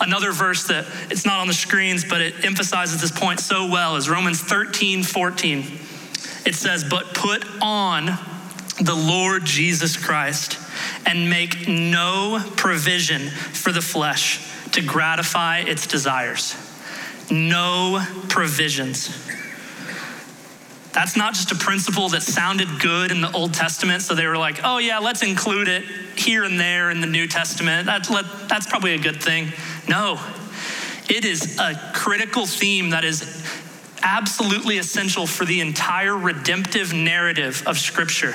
Another 0.00 0.32
verse 0.32 0.66
that 0.68 0.86
it's 1.10 1.24
not 1.24 1.40
on 1.40 1.46
the 1.46 1.54
screens, 1.54 2.04
but 2.04 2.20
it 2.20 2.44
emphasizes 2.44 3.00
this 3.00 3.12
point 3.12 3.40
so 3.40 3.70
well 3.70 3.96
is 3.96 4.08
Romans 4.08 4.40
13, 4.40 5.02
14. 5.02 5.60
It 6.46 6.54
says, 6.54 6.84
But 6.84 7.14
put 7.14 7.44
on 7.62 8.18
the 8.80 8.94
Lord 8.94 9.44
Jesus 9.44 9.96
Christ 9.96 10.58
and 11.06 11.30
make 11.30 11.68
no 11.68 12.42
provision 12.56 13.28
for 13.28 13.72
the 13.72 13.80
flesh 13.80 14.40
to 14.72 14.82
gratify 14.82 15.60
its 15.60 15.86
desires. 15.86 16.56
No 17.30 18.04
provisions. 18.28 19.08
That's 20.92 21.16
not 21.16 21.34
just 21.34 21.50
a 21.50 21.56
principle 21.56 22.08
that 22.10 22.22
sounded 22.22 22.68
good 22.80 23.10
in 23.10 23.20
the 23.20 23.30
Old 23.32 23.52
Testament, 23.52 24.02
so 24.02 24.14
they 24.14 24.26
were 24.26 24.36
like, 24.36 24.60
oh, 24.62 24.78
yeah, 24.78 24.98
let's 24.98 25.22
include 25.22 25.68
it 25.68 25.84
here 26.16 26.44
and 26.44 26.58
there 26.58 26.90
in 26.90 27.00
the 27.00 27.06
New 27.06 27.26
Testament. 27.26 27.86
That, 27.86 28.08
let, 28.10 28.24
that's 28.48 28.66
probably 28.66 28.94
a 28.94 28.98
good 28.98 29.20
thing. 29.20 29.52
No, 29.88 30.20
it 31.08 31.24
is 31.24 31.58
a 31.58 31.74
critical 31.94 32.46
theme 32.46 32.90
that 32.90 33.04
is 33.04 33.44
absolutely 34.04 34.78
essential 34.78 35.26
for 35.26 35.44
the 35.44 35.60
entire 35.60 36.16
redemptive 36.16 36.92
narrative 36.92 37.64
of 37.66 37.78
Scripture. 37.78 38.34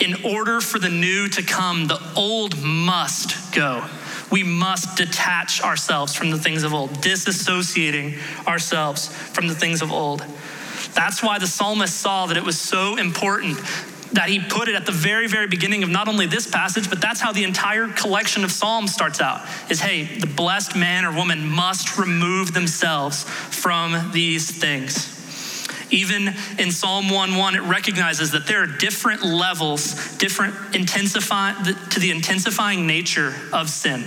In 0.00 0.24
order 0.24 0.60
for 0.60 0.78
the 0.78 0.88
new 0.88 1.28
to 1.30 1.42
come, 1.42 1.86
the 1.86 2.00
old 2.14 2.62
must 2.62 3.52
go. 3.52 3.84
We 4.30 4.42
must 4.42 4.96
detach 4.96 5.62
ourselves 5.62 6.14
from 6.14 6.30
the 6.30 6.38
things 6.38 6.62
of 6.62 6.74
old, 6.74 6.90
disassociating 6.94 8.18
ourselves 8.46 9.08
from 9.08 9.48
the 9.48 9.54
things 9.54 9.82
of 9.82 9.90
old. 9.90 10.24
That's 10.94 11.22
why 11.22 11.38
the 11.38 11.46
psalmist 11.46 11.96
saw 11.96 12.26
that 12.26 12.36
it 12.36 12.44
was 12.44 12.60
so 12.60 12.96
important 12.96 13.58
that 14.14 14.28
he 14.28 14.38
put 14.38 14.68
it 14.68 14.76
at 14.76 14.86
the 14.86 14.92
very, 14.92 15.26
very 15.26 15.48
beginning 15.48 15.82
of 15.82 15.90
not 15.90 16.06
only 16.08 16.26
this 16.26 16.46
passage, 16.46 16.88
but 16.88 17.00
that's 17.00 17.20
how 17.20 17.32
the 17.32 17.42
entire 17.42 17.88
collection 17.88 18.44
of 18.44 18.52
Psalms 18.52 18.92
starts 18.92 19.20
out 19.20 19.46
is 19.68 19.80
hey, 19.80 20.04
the 20.18 20.26
blessed 20.26 20.76
man 20.76 21.04
or 21.04 21.12
woman 21.12 21.46
must 21.46 21.98
remove 21.98 22.54
themselves 22.54 23.24
from 23.24 24.12
these 24.12 24.50
things. 24.50 25.10
Even 25.90 26.34
in 26.58 26.70
Psalm 26.70 27.08
1:1, 27.08 27.56
it 27.56 27.62
recognizes 27.62 28.30
that 28.30 28.46
there 28.46 28.62
are 28.62 28.66
different 28.66 29.24
levels, 29.24 29.94
different 30.16 30.54
intensify 30.74 31.52
to 31.90 32.00
the 32.00 32.10
intensifying 32.10 32.86
nature 32.86 33.34
of 33.52 33.68
sin. 33.68 34.04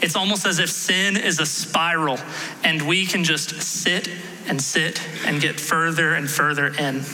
It's 0.00 0.16
almost 0.16 0.46
as 0.46 0.58
if 0.58 0.70
sin 0.70 1.16
is 1.16 1.40
a 1.40 1.46
spiral, 1.46 2.18
and 2.62 2.82
we 2.82 3.06
can 3.06 3.24
just 3.24 3.62
sit 3.62 4.08
and 4.46 4.60
sit 4.60 5.00
and 5.24 5.40
get 5.40 5.58
further 5.58 6.14
and 6.14 6.30
further 6.30 6.68
in. 6.68 7.04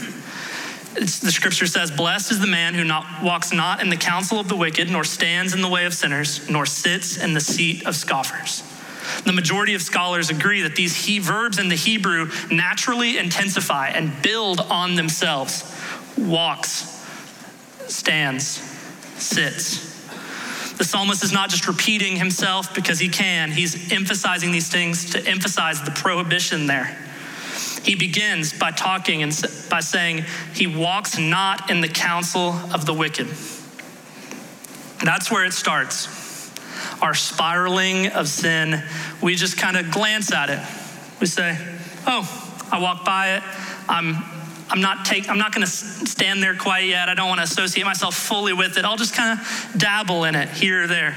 The 0.94 1.30
scripture 1.30 1.66
says, 1.66 1.90
Blessed 1.90 2.32
is 2.32 2.40
the 2.40 2.47
man 2.49 2.75
who 2.75 2.82
not, 2.82 3.23
walks 3.23 3.52
not 3.52 3.80
in 3.80 3.90
the 3.90 3.97
counsel 3.97 4.40
of 4.40 4.49
the 4.49 4.56
wicked, 4.56 4.90
nor 4.90 5.04
stands 5.04 5.54
in 5.54 5.62
the 5.62 5.68
way 5.68 5.85
of 5.85 5.94
sinners, 5.94 6.49
nor 6.50 6.66
sits 6.66 7.16
in 7.16 7.32
the 7.32 7.40
seat 7.40 7.87
of 7.87 7.94
scoffers. 7.94 8.64
The 9.25 9.32
majority 9.32 9.75
of 9.75 9.82
scholars 9.82 10.30
agree 10.30 10.62
that 10.62 10.76
these 10.76 11.04
he 11.04 11.18
verbs 11.18 11.59
in 11.59 11.68
the 11.68 11.76
Hebrew 11.76 12.30
naturally 12.50 13.18
intensify 13.18 13.88
and 13.88 14.11
build 14.23 14.61
on 14.61 14.97
themselves. 14.97 15.64
Walks, 16.16 17.06
stands, 17.87 18.47
sits. 19.16 19.90
The 20.76 20.85
psalmist 20.85 21.23
is 21.23 21.32
not 21.32 21.50
just 21.50 21.68
repeating 21.68 22.16
himself 22.16 22.75
because 22.75 22.99
he 22.99 23.09
can, 23.09 23.50
he's 23.50 23.92
emphasizing 23.92 24.50
these 24.50 24.70
things 24.70 25.11
to 25.11 25.26
emphasize 25.26 25.82
the 25.82 25.90
prohibition 25.90 26.66
there. 26.66 26.97
He 27.83 27.95
begins 27.95 28.53
by 28.53 28.71
talking 28.73 29.23
and 29.23 29.33
by 29.71 29.81
saying, 29.81 30.25
He 30.55 30.67
walks 30.67 31.19
not 31.19 31.71
in 31.71 31.81
the 31.81 31.89
counsel 31.89 32.51
of 32.73 32.85
the 32.87 32.95
wicked. 32.95 33.29
That's 35.03 35.31
where 35.31 35.45
it 35.45 35.53
starts. 35.53 36.19
Our 37.01 37.15
spiraling 37.15 38.09
of 38.09 38.29
sin, 38.29 38.83
we 39.23 39.35
just 39.35 39.57
kind 39.57 39.77
of 39.77 39.91
glance 39.91 40.33
at 40.33 40.51
it. 40.51 40.61
We 41.21 41.27
say, 41.27 41.57
Oh, 42.07 42.67
I 42.71 42.81
walk 42.81 43.05
by 43.05 43.37
it. 43.37 43.43
I'm 43.89 44.23
I'm 44.71 44.81
not 44.81 45.05
take 45.05 45.29
I'm 45.29 45.39
not 45.39 45.53
going 45.53 45.67
to 45.67 45.71
stand 45.71 46.43
there 46.43 46.55
quite 46.55 46.87
yet. 46.87 47.09
I 47.09 47.15
don't 47.15 47.29
want 47.29 47.39
to 47.39 47.45
associate 47.45 47.85
myself 47.85 48.15
fully 48.15 48.53
with 48.53 48.77
it. 48.77 48.85
I'll 48.85 48.97
just 48.97 49.15
kind 49.15 49.39
of 49.39 49.75
dabble 49.77 50.25
in 50.25 50.35
it 50.35 50.49
here 50.49 50.85
or 50.85 50.87
there. 50.87 51.17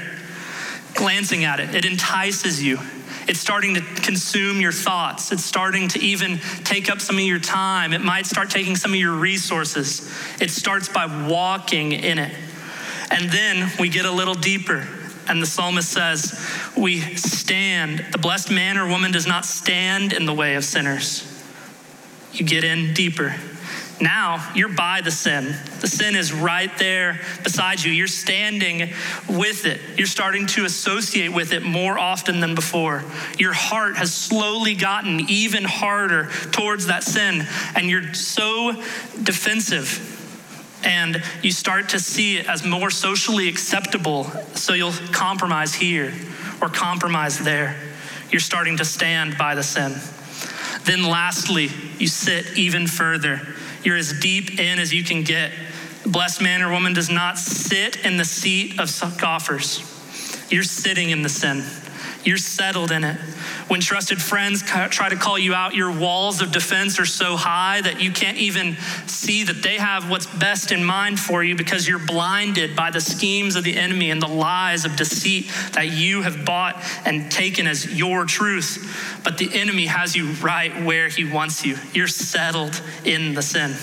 Glancing 0.94 1.44
at 1.44 1.60
it, 1.60 1.74
it 1.74 1.84
entices 1.84 2.62
you. 2.62 2.78
It's 3.26 3.40
starting 3.40 3.74
to 3.74 3.80
consume 3.80 4.60
your 4.60 4.72
thoughts. 4.72 5.32
It's 5.32 5.44
starting 5.44 5.88
to 5.88 6.00
even 6.00 6.38
take 6.64 6.90
up 6.90 7.00
some 7.00 7.16
of 7.16 7.22
your 7.22 7.38
time. 7.38 7.92
It 7.92 8.02
might 8.02 8.26
start 8.26 8.50
taking 8.50 8.76
some 8.76 8.92
of 8.92 8.98
your 8.98 9.12
resources. 9.12 10.12
It 10.40 10.50
starts 10.50 10.88
by 10.88 11.06
walking 11.28 11.92
in 11.92 12.18
it. 12.18 12.34
And 13.10 13.30
then 13.30 13.70
we 13.78 13.88
get 13.88 14.04
a 14.04 14.10
little 14.10 14.34
deeper. 14.34 14.86
And 15.26 15.40
the 15.40 15.46
psalmist 15.46 15.90
says, 15.90 16.38
We 16.76 17.00
stand. 17.16 18.04
The 18.12 18.18
blessed 18.18 18.50
man 18.50 18.76
or 18.76 18.86
woman 18.86 19.12
does 19.12 19.26
not 19.26 19.44
stand 19.44 20.12
in 20.12 20.26
the 20.26 20.34
way 20.34 20.54
of 20.54 20.64
sinners. 20.64 21.30
You 22.32 22.44
get 22.44 22.64
in 22.64 22.92
deeper. 22.94 23.34
Now 24.00 24.50
you're 24.54 24.74
by 24.74 25.02
the 25.02 25.10
sin. 25.10 25.54
The 25.80 25.86
sin 25.86 26.16
is 26.16 26.32
right 26.32 26.70
there 26.78 27.20
beside 27.44 27.82
you. 27.82 27.92
You're 27.92 28.08
standing 28.08 28.92
with 29.28 29.66
it. 29.66 29.80
You're 29.96 30.08
starting 30.08 30.46
to 30.48 30.64
associate 30.64 31.32
with 31.32 31.52
it 31.52 31.62
more 31.62 31.98
often 31.98 32.40
than 32.40 32.54
before. 32.54 33.04
Your 33.38 33.52
heart 33.52 33.96
has 33.96 34.12
slowly 34.12 34.74
gotten 34.74 35.30
even 35.30 35.64
harder 35.64 36.28
towards 36.50 36.86
that 36.86 37.04
sin, 37.04 37.46
and 37.76 37.88
you're 37.88 38.14
so 38.14 38.72
defensive. 39.22 40.10
And 40.84 41.22
you 41.42 41.52
start 41.52 41.90
to 41.90 42.00
see 42.00 42.38
it 42.38 42.48
as 42.48 42.64
more 42.64 42.90
socially 42.90 43.48
acceptable, 43.48 44.24
so 44.54 44.74
you'll 44.74 44.92
compromise 45.12 45.72
here 45.72 46.12
or 46.60 46.68
compromise 46.68 47.38
there. 47.38 47.76
You're 48.30 48.40
starting 48.40 48.76
to 48.78 48.84
stand 48.84 49.38
by 49.38 49.54
the 49.54 49.62
sin. 49.62 49.94
Then, 50.84 51.04
lastly, 51.04 51.70
you 51.98 52.08
sit 52.08 52.58
even 52.58 52.86
further 52.86 53.40
you're 53.84 53.96
as 53.96 54.12
deep 54.20 54.58
in 54.58 54.78
as 54.78 54.92
you 54.92 55.04
can 55.04 55.22
get. 55.22 55.52
blessed 56.06 56.42
man 56.42 56.62
or 56.62 56.70
woman 56.70 56.92
does 56.92 57.10
not 57.10 57.38
sit 57.38 58.04
in 58.04 58.16
the 58.16 58.24
seat 58.24 58.78
of 58.78 58.90
scoffers. 58.90 59.82
You're 60.50 60.62
sitting 60.62 61.10
in 61.10 61.22
the 61.22 61.28
sin. 61.28 61.64
You're 62.24 62.38
settled 62.38 62.90
in 62.90 63.04
it. 63.04 63.16
When 63.68 63.80
trusted 63.80 64.20
friends 64.20 64.62
try 64.62 65.08
to 65.08 65.16
call 65.16 65.38
you 65.38 65.54
out, 65.54 65.74
your 65.74 65.92
walls 65.92 66.40
of 66.40 66.52
defense 66.52 66.98
are 66.98 67.06
so 67.06 67.36
high 67.36 67.80
that 67.82 68.00
you 68.00 68.10
can't 68.12 68.38
even 68.38 68.76
see 69.06 69.44
that 69.44 69.62
they 69.62 69.76
have 69.76 70.08
what's 70.08 70.26
best 70.26 70.72
in 70.72 70.84
mind 70.84 71.20
for 71.20 71.44
you 71.44 71.54
because 71.54 71.86
you're 71.86 71.98
blinded 71.98 72.74
by 72.74 72.90
the 72.90 73.00
schemes 73.00 73.56
of 73.56 73.64
the 73.64 73.76
enemy 73.76 74.10
and 74.10 74.22
the 74.22 74.28
lies 74.28 74.84
of 74.84 74.96
deceit 74.96 75.50
that 75.72 75.92
you 75.92 76.22
have 76.22 76.44
bought 76.44 76.82
and 77.04 77.30
taken 77.30 77.66
as 77.66 77.86
your 77.94 78.24
truth. 78.24 79.20
But 79.22 79.38
the 79.38 79.50
enemy 79.52 79.86
has 79.86 80.16
you 80.16 80.32
right 80.34 80.84
where 80.84 81.08
he 81.08 81.24
wants 81.24 81.64
you. 81.64 81.76
You're 81.92 82.08
settled 82.08 82.80
in 83.04 83.34
the 83.34 83.42
sin. 83.42 83.74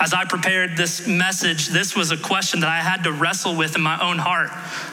As 0.00 0.12
I 0.12 0.24
prepared 0.26 0.76
this 0.76 1.06
message, 1.06 1.68
this 1.68 1.96
was 1.96 2.10
a 2.10 2.16
question 2.16 2.60
that 2.60 2.68
I 2.68 2.80
had 2.80 3.04
to 3.04 3.12
wrestle 3.12 3.56
with 3.56 3.74
in 3.74 3.82
my 3.82 4.00
own 4.00 4.18
heart 4.18 4.50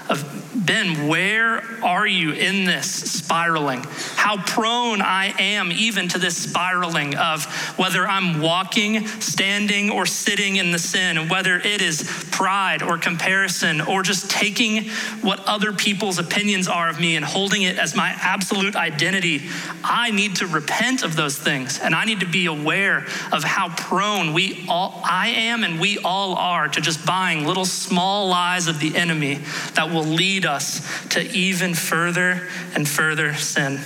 of 0.09 0.54
Ben, 0.65 1.07
where 1.07 1.61
are 1.83 2.07
you 2.07 2.31
in 2.31 2.65
this 2.65 2.89
spiraling? 2.89 3.83
How 4.15 4.41
prone 4.41 5.01
I 5.01 5.33
am 5.39 5.71
even 5.71 6.07
to 6.09 6.17
this 6.17 6.35
spiraling 6.35 7.15
of 7.15 7.45
whether 7.77 8.07
I'm 8.07 8.41
walking, 8.41 9.05
standing, 9.07 9.91
or 9.91 10.05
sitting 10.05 10.55
in 10.55 10.71
the 10.71 10.79
sin, 10.79 11.17
and 11.17 11.29
whether 11.29 11.57
it 11.57 11.81
is 11.81 12.03
pride 12.31 12.81
or 12.81 12.97
comparison 12.97 13.79
or 13.79 14.01
just 14.01 14.29
taking 14.31 14.85
what 15.21 15.39
other 15.45 15.71
people's 15.71 16.17
opinions 16.17 16.67
are 16.67 16.89
of 16.89 16.99
me 16.99 17.15
and 17.15 17.23
holding 17.23 17.61
it 17.61 17.77
as 17.77 17.95
my 17.95 18.15
absolute 18.21 18.75
identity. 18.75 19.43
I 19.83 20.09
need 20.11 20.37
to 20.37 20.47
repent 20.47 21.03
of 21.03 21.15
those 21.15 21.37
things, 21.37 21.79
and 21.79 21.93
I 21.93 22.05
need 22.05 22.21
to 22.21 22.27
be 22.27 22.47
aware 22.47 23.05
of 23.31 23.43
how 23.43 23.69
prone 23.75 24.33
we 24.33 24.65
all, 24.67 25.01
I 25.05 25.27
am 25.29 25.63
and 25.63 25.79
we 25.79 25.99
all 25.99 26.35
are 26.35 26.67
to 26.67 26.81
just 26.81 27.05
buying 27.05 27.45
little 27.45 27.65
small 27.65 28.29
lies 28.29 28.67
of 28.67 28.79
the 28.79 28.95
enemy 28.95 29.39
that 29.75 29.91
will 29.91 30.03
lead 30.03 30.45
us 30.55 30.81
to 31.09 31.21
even 31.21 31.73
further 31.73 32.47
and 32.73 32.87
further 32.87 33.35
sin. 33.35 33.79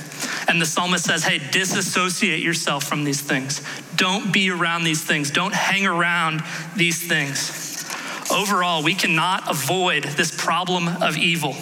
And 0.48 0.62
the 0.62 0.66
psalmist 0.66 1.06
says, 1.06 1.24
hey, 1.24 1.40
disassociate 1.52 2.42
yourself 2.42 2.86
from 2.86 3.04
these 3.04 3.22
things. 3.22 3.62
Don't 3.96 4.32
be 4.32 4.50
around 4.50 4.84
these 4.84 5.04
things. 5.04 5.32
Don't 5.32 5.54
hang 5.54 5.86
around 5.86 6.42
these 6.76 7.06
things. 7.08 7.86
Overall, 8.32 8.84
we 8.84 8.94
cannot 8.94 9.50
avoid 9.50 10.04
this 10.04 10.32
problem 10.32 10.88
of 10.88 11.18
evil. 11.18 11.56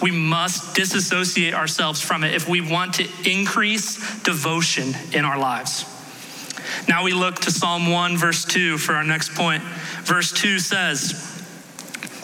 We 0.00 0.10
must 0.10 0.74
disassociate 0.74 1.54
ourselves 1.54 2.00
from 2.00 2.24
it 2.24 2.34
if 2.34 2.48
we 2.48 2.60
want 2.60 2.94
to 2.94 3.08
increase 3.28 3.96
devotion 4.22 4.94
in 5.12 5.24
our 5.24 5.38
lives. 5.38 5.84
Now 6.88 7.04
we 7.04 7.12
look 7.12 7.36
to 7.40 7.50
Psalm 7.50 7.90
1, 7.90 8.16
verse 8.16 8.44
2 8.44 8.78
for 8.78 8.94
our 8.94 9.04
next 9.04 9.34
point. 9.34 9.62
Verse 10.04 10.32
2 10.32 10.58
says, 10.58 11.27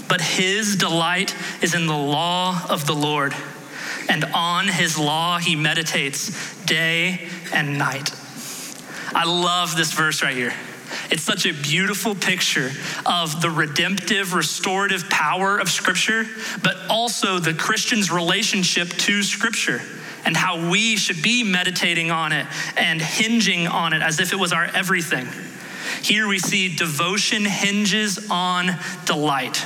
But 0.08 0.20
his 0.20 0.76
delight 0.76 1.34
is 1.62 1.75
in 1.75 1.87
the 1.87 1.96
law 1.96 2.61
of 2.68 2.87
the 2.87 2.94
Lord, 2.94 3.34
and 4.08 4.25
on 4.34 4.68
his 4.68 4.99
law 4.99 5.38
he 5.38 5.56
meditates 5.56 6.30
day 6.64 7.28
and 7.52 7.78
night. 7.78 8.11
I 9.14 9.25
love 9.25 9.76
this 9.76 9.92
verse 9.92 10.23
right 10.23 10.37
here. 10.37 10.52
It's 11.11 11.23
such 11.23 11.46
a 11.46 11.52
beautiful 11.52 12.14
picture 12.14 12.70
of 13.06 13.40
the 13.40 13.50
redemptive, 13.50 14.34
restorative 14.34 15.08
power 15.08 15.58
of 15.58 15.68
Scripture, 15.68 16.26
but 16.62 16.76
also 16.88 17.38
the 17.38 17.54
Christian's 17.54 18.11
relationship 18.11 18.88
to 18.88 19.23
Scripture 19.23 19.80
and 20.25 20.37
how 20.37 20.70
we 20.70 20.96
should 20.96 21.23
be 21.23 21.44
meditating 21.44 22.11
on 22.11 22.32
it 22.32 22.46
and 22.76 23.00
hinging 23.00 23.66
on 23.66 23.92
it 23.92 24.02
as 24.02 24.20
if 24.20 24.32
it 24.32 24.37
was 24.37 24.52
our 24.52 24.64
everything. 24.64 25.28
Here 26.02 26.26
we 26.26 26.38
see 26.38 26.75
devotion 26.75 27.44
hinges 27.44 28.30
on 28.30 28.76
delight. 29.04 29.64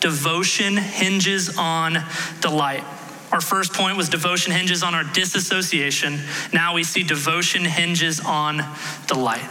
Devotion 0.00 0.76
hinges 0.76 1.56
on 1.58 1.98
delight. 2.40 2.84
Our 3.32 3.40
first 3.40 3.74
point 3.74 3.96
was 3.96 4.08
devotion 4.08 4.52
hinges 4.52 4.82
on 4.82 4.94
our 4.94 5.04
disassociation. 5.04 6.20
Now 6.52 6.74
we 6.74 6.84
see 6.84 7.02
devotion 7.02 7.64
hinges 7.64 8.20
on 8.20 8.64
delight. 9.06 9.44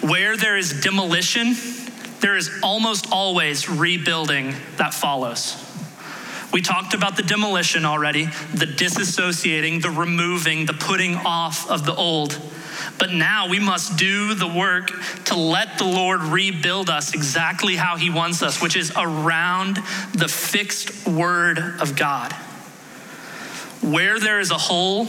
Where 0.00 0.36
there 0.36 0.56
is 0.56 0.80
demolition, 0.80 1.56
there 2.20 2.36
is 2.36 2.50
almost 2.62 3.08
always 3.10 3.68
rebuilding 3.68 4.54
that 4.76 4.94
follows. 4.94 5.64
We 6.52 6.62
talked 6.62 6.94
about 6.94 7.16
the 7.16 7.22
demolition 7.22 7.84
already, 7.84 8.24
the 8.54 8.66
disassociating, 8.66 9.82
the 9.82 9.90
removing, 9.90 10.66
the 10.66 10.72
putting 10.72 11.14
off 11.14 11.68
of 11.68 11.84
the 11.84 11.94
old. 11.94 12.40
But 12.98 13.12
now 13.12 13.48
we 13.48 13.60
must 13.60 13.96
do 13.96 14.34
the 14.34 14.48
work 14.48 14.90
to 15.26 15.36
let 15.36 15.78
the 15.78 15.84
Lord 15.84 16.20
rebuild 16.22 16.90
us 16.90 17.14
exactly 17.14 17.76
how 17.76 17.96
He 17.96 18.10
wants 18.10 18.42
us, 18.42 18.60
which 18.60 18.76
is 18.76 18.92
around 18.96 19.76
the 20.14 20.28
fixed 20.28 21.06
word 21.06 21.58
of 21.58 21.96
God. 21.96 22.32
Where 23.80 24.18
there 24.18 24.40
is 24.40 24.50
a 24.50 24.58
hole, 24.58 25.06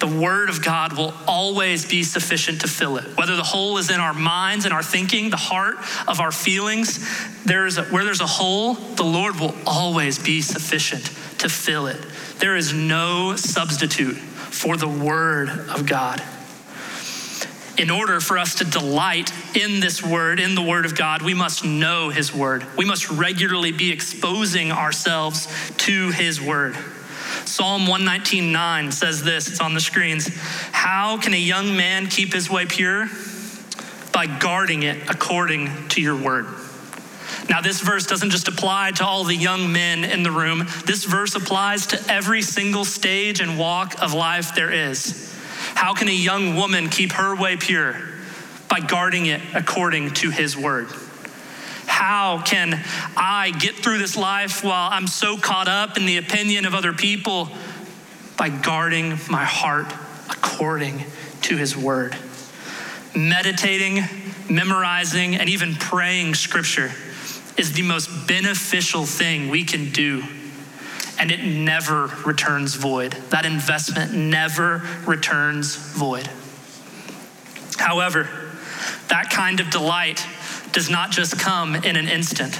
the 0.00 0.06
Word 0.06 0.48
of 0.48 0.64
God 0.64 0.94
will 0.94 1.14
always 1.26 1.84
be 1.84 2.02
sufficient 2.02 2.62
to 2.62 2.68
fill 2.68 2.96
it. 2.96 3.16
Whether 3.16 3.36
the 3.36 3.44
hole 3.44 3.78
is 3.78 3.90
in 3.90 4.00
our 4.00 4.14
minds 4.14 4.64
and 4.64 4.74
our 4.74 4.82
thinking, 4.82 5.30
the 5.30 5.36
heart 5.36 5.76
of 6.08 6.20
our 6.20 6.32
feelings, 6.32 7.06
there 7.44 7.66
is 7.66 7.78
a, 7.78 7.84
where 7.84 8.04
there's 8.04 8.22
a 8.22 8.26
hole, 8.26 8.74
the 8.74 9.04
Lord 9.04 9.38
will 9.38 9.54
always 9.66 10.18
be 10.18 10.40
sufficient 10.40 11.04
to 11.38 11.48
fill 11.48 11.86
it. 11.86 11.98
There 12.38 12.56
is 12.56 12.72
no 12.72 13.36
substitute 13.36 14.16
for 14.16 14.76
the 14.76 14.88
Word 14.88 15.50
of 15.50 15.86
God. 15.86 16.22
In 17.80 17.88
order 17.88 18.20
for 18.20 18.36
us 18.36 18.56
to 18.56 18.64
delight 18.64 19.32
in 19.56 19.80
this 19.80 20.02
word, 20.02 20.38
in 20.38 20.54
the 20.54 20.60
word 20.60 20.84
of 20.84 20.94
God, 20.94 21.22
we 21.22 21.32
must 21.32 21.64
know 21.64 22.10
his 22.10 22.32
word. 22.32 22.62
We 22.76 22.84
must 22.84 23.10
regularly 23.10 23.72
be 23.72 23.90
exposing 23.90 24.70
ourselves 24.70 25.48
to 25.78 26.10
his 26.10 26.42
word. 26.42 26.76
Psalm 27.46 27.86
119:9 27.86 28.92
says 28.92 29.24
this, 29.24 29.48
it's 29.48 29.60
on 29.60 29.72
the 29.72 29.80
screens. 29.80 30.28
How 30.72 31.16
can 31.16 31.32
a 31.32 31.38
young 31.38 31.74
man 31.74 32.06
keep 32.06 32.34
his 32.34 32.50
way 32.50 32.66
pure? 32.66 33.08
By 34.12 34.26
guarding 34.26 34.82
it 34.82 35.08
according 35.08 35.88
to 35.88 36.02
your 36.02 36.16
word. 36.16 36.46
Now, 37.48 37.62
this 37.62 37.80
verse 37.80 38.06
doesn't 38.06 38.30
just 38.30 38.46
apply 38.46 38.90
to 38.96 39.06
all 39.06 39.24
the 39.24 39.34
young 39.34 39.72
men 39.72 40.04
in 40.04 40.22
the 40.22 40.30
room. 40.30 40.66
This 40.84 41.04
verse 41.04 41.34
applies 41.34 41.86
to 41.86 42.12
every 42.12 42.42
single 42.42 42.84
stage 42.84 43.40
and 43.40 43.58
walk 43.58 44.00
of 44.02 44.12
life 44.12 44.54
there 44.54 44.70
is. 44.70 45.29
How 45.74 45.94
can 45.94 46.08
a 46.08 46.12
young 46.12 46.56
woman 46.56 46.88
keep 46.88 47.12
her 47.12 47.34
way 47.34 47.56
pure? 47.56 47.96
By 48.68 48.80
guarding 48.80 49.26
it 49.26 49.40
according 49.54 50.12
to 50.14 50.30
his 50.30 50.56
word. 50.56 50.88
How 51.86 52.40
can 52.42 52.82
I 53.16 53.50
get 53.50 53.76
through 53.76 53.98
this 53.98 54.16
life 54.16 54.62
while 54.62 54.90
I'm 54.90 55.06
so 55.06 55.36
caught 55.36 55.68
up 55.68 55.96
in 55.96 56.06
the 56.06 56.18
opinion 56.18 56.64
of 56.66 56.74
other 56.74 56.92
people? 56.92 57.48
By 58.36 58.48
guarding 58.48 59.18
my 59.28 59.44
heart 59.44 59.92
according 60.30 61.04
to 61.42 61.56
his 61.56 61.76
word. 61.76 62.16
Meditating, 63.14 64.04
memorizing, 64.48 65.34
and 65.34 65.48
even 65.48 65.74
praying 65.74 66.34
scripture 66.34 66.92
is 67.56 67.72
the 67.72 67.82
most 67.82 68.26
beneficial 68.26 69.04
thing 69.04 69.48
we 69.48 69.64
can 69.64 69.90
do 69.90 70.22
and 71.20 71.30
it 71.30 71.44
never 71.44 72.06
returns 72.24 72.74
void. 72.74 73.12
That 73.28 73.44
investment 73.44 74.14
never 74.14 74.82
returns 75.06 75.76
void. 75.76 76.28
However, 77.76 78.28
that 79.08 79.28
kind 79.30 79.60
of 79.60 79.68
delight 79.70 80.26
does 80.72 80.88
not 80.88 81.10
just 81.10 81.38
come 81.38 81.74
in 81.74 81.96
an 81.96 82.08
instant. 82.08 82.58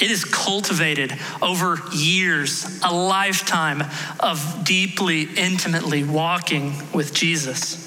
It 0.00 0.10
is 0.10 0.24
cultivated 0.24 1.12
over 1.42 1.78
years, 1.92 2.80
a 2.82 2.92
lifetime 2.92 3.82
of 4.20 4.64
deeply, 4.64 5.24
intimately 5.36 6.04
walking 6.04 6.74
with 6.94 7.12
Jesus. 7.12 7.84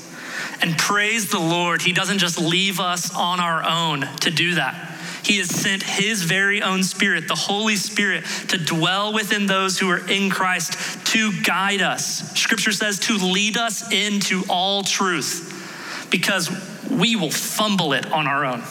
And 0.62 0.78
praise 0.78 1.32
the 1.32 1.40
Lord, 1.40 1.82
He 1.82 1.92
doesn't 1.92 2.20
just 2.20 2.40
leave 2.40 2.80
us 2.80 3.16
on 3.16 3.40
our 3.40 3.64
own 3.68 4.02
to 4.18 4.30
do 4.30 4.56
that. 4.56 4.91
He 5.24 5.38
has 5.38 5.50
sent 5.50 5.84
His 5.84 6.24
very 6.24 6.62
own 6.62 6.84
Spirit, 6.84 7.28
the 7.28 7.36
Holy 7.36 7.76
Spirit, 7.76 8.26
to 8.50 8.58
dwell 8.58 9.14
within 9.14 9.46
those 9.46 9.78
who 9.80 9.90
are 9.90 10.10
in 10.10 10.30
Christ 10.30 11.06
to 11.08 11.32
guide 11.42 11.82
us. 11.82 12.32
Scripture 12.40 12.72
says 12.72 13.00
to 13.02 13.18
lead 13.18 13.58
us 13.58 13.92
into 13.92 14.44
all 14.50 14.84
truth 14.84 16.08
because 16.10 16.50
we 16.90 17.16
will 17.16 17.32
fumble 17.32 17.94
it 17.94 18.12
on 18.12 18.28
our 18.28 18.46
own. 18.46 18.64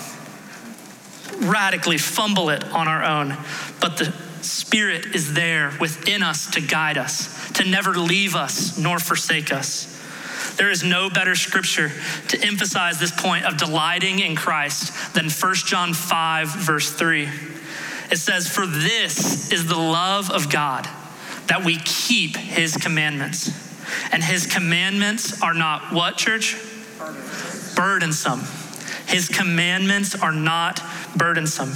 Radically 1.39 1.99
fumble 1.99 2.51
it 2.51 2.65
on 2.65 2.89
our 2.89 3.05
own. 3.05 3.37
But 3.81 3.97
the 3.97 4.13
Spirit 4.43 5.15
is 5.15 5.35
there 5.35 5.73
within 5.81 6.23
us 6.23 6.51
to 6.53 6.61
guide 6.61 6.97
us, 6.97 7.51
to 7.53 7.65
never 7.65 7.93
leave 7.93 8.35
us 8.35 8.79
nor 8.79 8.99
forsake 8.99 9.53
us. 9.53 10.00
There 10.57 10.71
is 10.71 10.83
no 10.83 11.11
better 11.11 11.35
scripture 11.35 11.91
to 12.29 12.47
emphasize 12.47 12.99
this 12.99 13.11
point 13.11 13.45
of 13.45 13.57
delighting 13.57 14.19
in 14.19 14.37
Christ 14.37 15.15
than 15.15 15.29
1 15.29 15.55
John 15.67 15.95
5, 15.95 16.49
verse 16.49 16.91
3. 16.93 17.29
It 18.11 18.17
says, 18.17 18.49
For 18.49 18.67
this 18.67 19.53
is 19.53 19.67
the 19.67 19.77
love 19.77 20.31
of 20.31 20.51
God, 20.51 20.89
that 21.47 21.65
we 21.65 21.77
keep 21.77 22.37
his 22.37 22.77
commandments. 22.77 23.51
And 24.13 24.23
his 24.23 24.47
commandments 24.47 25.43
are 25.43 25.55
not 25.55 25.93
what, 25.93 26.17
church? 26.17 26.57
Burdensome. 27.75 28.43
His 29.07 29.29
commandments 29.29 30.15
are 30.15 30.33
not 30.33 30.81
burdensome. 31.17 31.73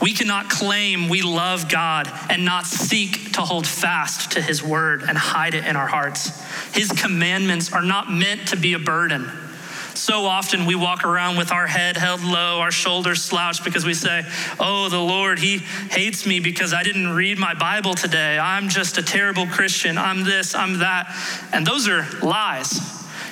We 0.00 0.12
cannot 0.12 0.50
claim 0.50 1.08
we 1.08 1.22
love 1.22 1.68
God 1.68 2.10
and 2.28 2.44
not 2.44 2.66
seek 2.66 3.32
to 3.32 3.40
hold 3.40 3.66
fast 3.66 4.32
to 4.32 4.42
his 4.42 4.62
word 4.62 5.02
and 5.02 5.16
hide 5.16 5.54
it 5.54 5.64
in 5.64 5.74
our 5.74 5.86
hearts. 5.86 6.42
His 6.74 6.92
commandments 6.92 7.72
are 7.72 7.82
not 7.82 8.10
meant 8.10 8.48
to 8.48 8.56
be 8.56 8.74
a 8.74 8.78
burden. 8.78 9.30
So 9.94 10.26
often 10.26 10.66
we 10.66 10.74
walk 10.74 11.04
around 11.04 11.38
with 11.38 11.50
our 11.50 11.66
head 11.66 11.96
held 11.96 12.22
low, 12.22 12.60
our 12.60 12.70
shoulders 12.70 13.22
slouched 13.22 13.64
because 13.64 13.86
we 13.86 13.94
say, 13.94 14.24
Oh, 14.60 14.90
the 14.90 15.00
Lord, 15.00 15.38
He 15.38 15.58
hates 15.58 16.26
me 16.26 16.38
because 16.38 16.74
I 16.74 16.82
didn't 16.82 17.08
read 17.08 17.38
my 17.38 17.54
Bible 17.54 17.94
today. 17.94 18.38
I'm 18.38 18.68
just 18.68 18.98
a 18.98 19.02
terrible 19.02 19.46
Christian. 19.46 19.96
I'm 19.96 20.22
this, 20.22 20.54
I'm 20.54 20.80
that. 20.80 21.14
And 21.52 21.66
those 21.66 21.88
are 21.88 22.06
lies. 22.22 22.78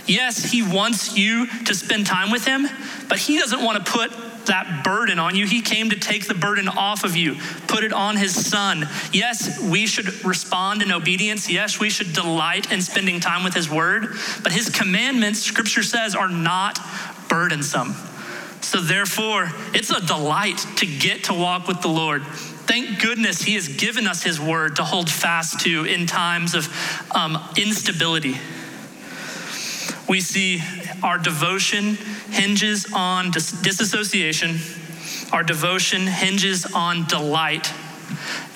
Yes, 0.07 0.50
He 0.50 0.62
wants 0.62 1.16
you 1.16 1.46
to 1.64 1.74
spend 1.74 2.07
time 2.07 2.31
with 2.31 2.46
Him, 2.46 2.66
but 3.09 3.18
He 3.18 3.38
doesn't 3.38 3.62
want 3.62 3.85
to 3.85 3.92
put 3.92 4.11
that 4.46 4.83
burden 4.85 5.18
on 5.18 5.35
you. 5.35 5.46
He 5.46 5.61
came 5.61 5.90
to 5.90 5.96
take 5.96 6.26
the 6.26 6.35
burden 6.35 6.68
off 6.68 7.04
of 7.04 7.16
you, 7.16 7.37
put 7.66 7.85
it 7.85 7.92
on 7.92 8.16
his 8.16 8.35
son. 8.35 8.88
Yes, 9.12 9.61
we 9.61 9.87
should 9.87 10.24
respond 10.24 10.83
in 10.83 10.92
obedience. 10.92 11.50
Yes, 11.50 11.80
we 11.80 11.90
should 11.90 12.12
delight 12.12 12.72
in 12.72 12.80
spending 12.83 13.20
time 13.20 13.44
with 13.44 13.54
his 13.54 13.70
word, 13.70 14.09
but 14.42 14.52
his 14.52 14.68
commandments, 14.68 15.40
scripture 15.40 15.83
says, 15.83 16.14
are 16.14 16.28
not 16.28 16.78
burdensome. 17.28 17.94
So, 18.61 18.80
therefore, 18.80 19.52
it's 19.74 19.90
a 19.90 20.04
delight 20.04 20.59
to 20.76 20.87
get 20.87 21.24
to 21.24 21.35
walk 21.35 21.68
with 21.68 21.83
the 21.83 21.88
Lord. 21.88 22.24
Thank 22.24 22.98
goodness 23.00 23.42
he 23.42 23.54
has 23.54 23.68
given 23.68 24.07
us 24.07 24.22
his 24.22 24.40
word 24.40 24.76
to 24.76 24.85
hold 24.85 25.11
fast 25.11 25.61
to 25.61 25.85
in 25.85 26.07
times 26.07 26.54
of 26.54 26.68
um, 27.14 27.38
instability. 27.59 28.38
We 30.09 30.20
see 30.20 30.62
our 31.05 31.19
devotion 31.19 31.97
hinges 32.31 32.87
on 32.93 33.31
dis- 33.31 33.53
disassociation, 33.61 34.59
our 35.33 35.43
devotion 35.43 36.07
hinges 36.07 36.67
on 36.75 37.05
delight. 37.05 37.73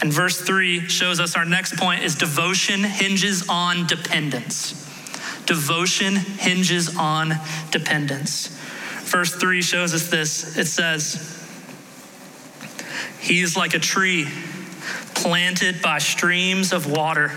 And 0.00 0.12
verse 0.12 0.40
3 0.40 0.88
shows 0.88 1.20
us 1.20 1.36
our 1.36 1.44
next 1.44 1.76
point 1.76 2.02
is 2.02 2.16
devotion 2.16 2.82
hinges 2.82 3.48
on 3.48 3.86
dependence. 3.86 4.72
Devotion 5.44 6.16
hinges 6.16 6.96
on 6.96 7.34
dependence. 7.70 8.48
Verse 9.04 9.34
3 9.34 9.62
shows 9.62 9.94
us 9.94 10.08
this. 10.08 10.56
It 10.56 10.66
says, 10.66 11.46
He 13.20 13.40
is 13.40 13.56
like 13.56 13.74
a 13.74 13.78
tree 13.78 14.26
planted 15.14 15.82
by 15.82 15.98
streams 15.98 16.72
of 16.72 16.90
water 16.90 17.32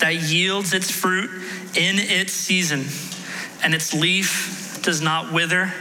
that 0.00 0.16
yields 0.16 0.74
its 0.74 0.90
fruit 0.90 1.30
in 1.76 1.98
its 1.98 2.32
season, 2.32 2.80
and 3.64 3.74
its 3.74 3.94
leaf 3.94 4.80
does 4.82 5.00
not 5.00 5.32
wither. 5.32 5.72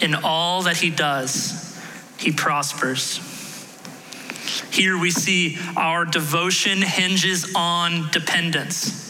In 0.00 0.14
all 0.14 0.62
that 0.64 0.76
he 0.76 0.90
does, 0.90 1.80
he 2.18 2.30
prospers. 2.30 3.18
Here 4.70 4.98
we 4.98 5.10
see 5.10 5.58
our 5.74 6.04
devotion 6.04 6.82
hinges 6.82 7.50
on 7.56 8.10
dependence. 8.10 9.04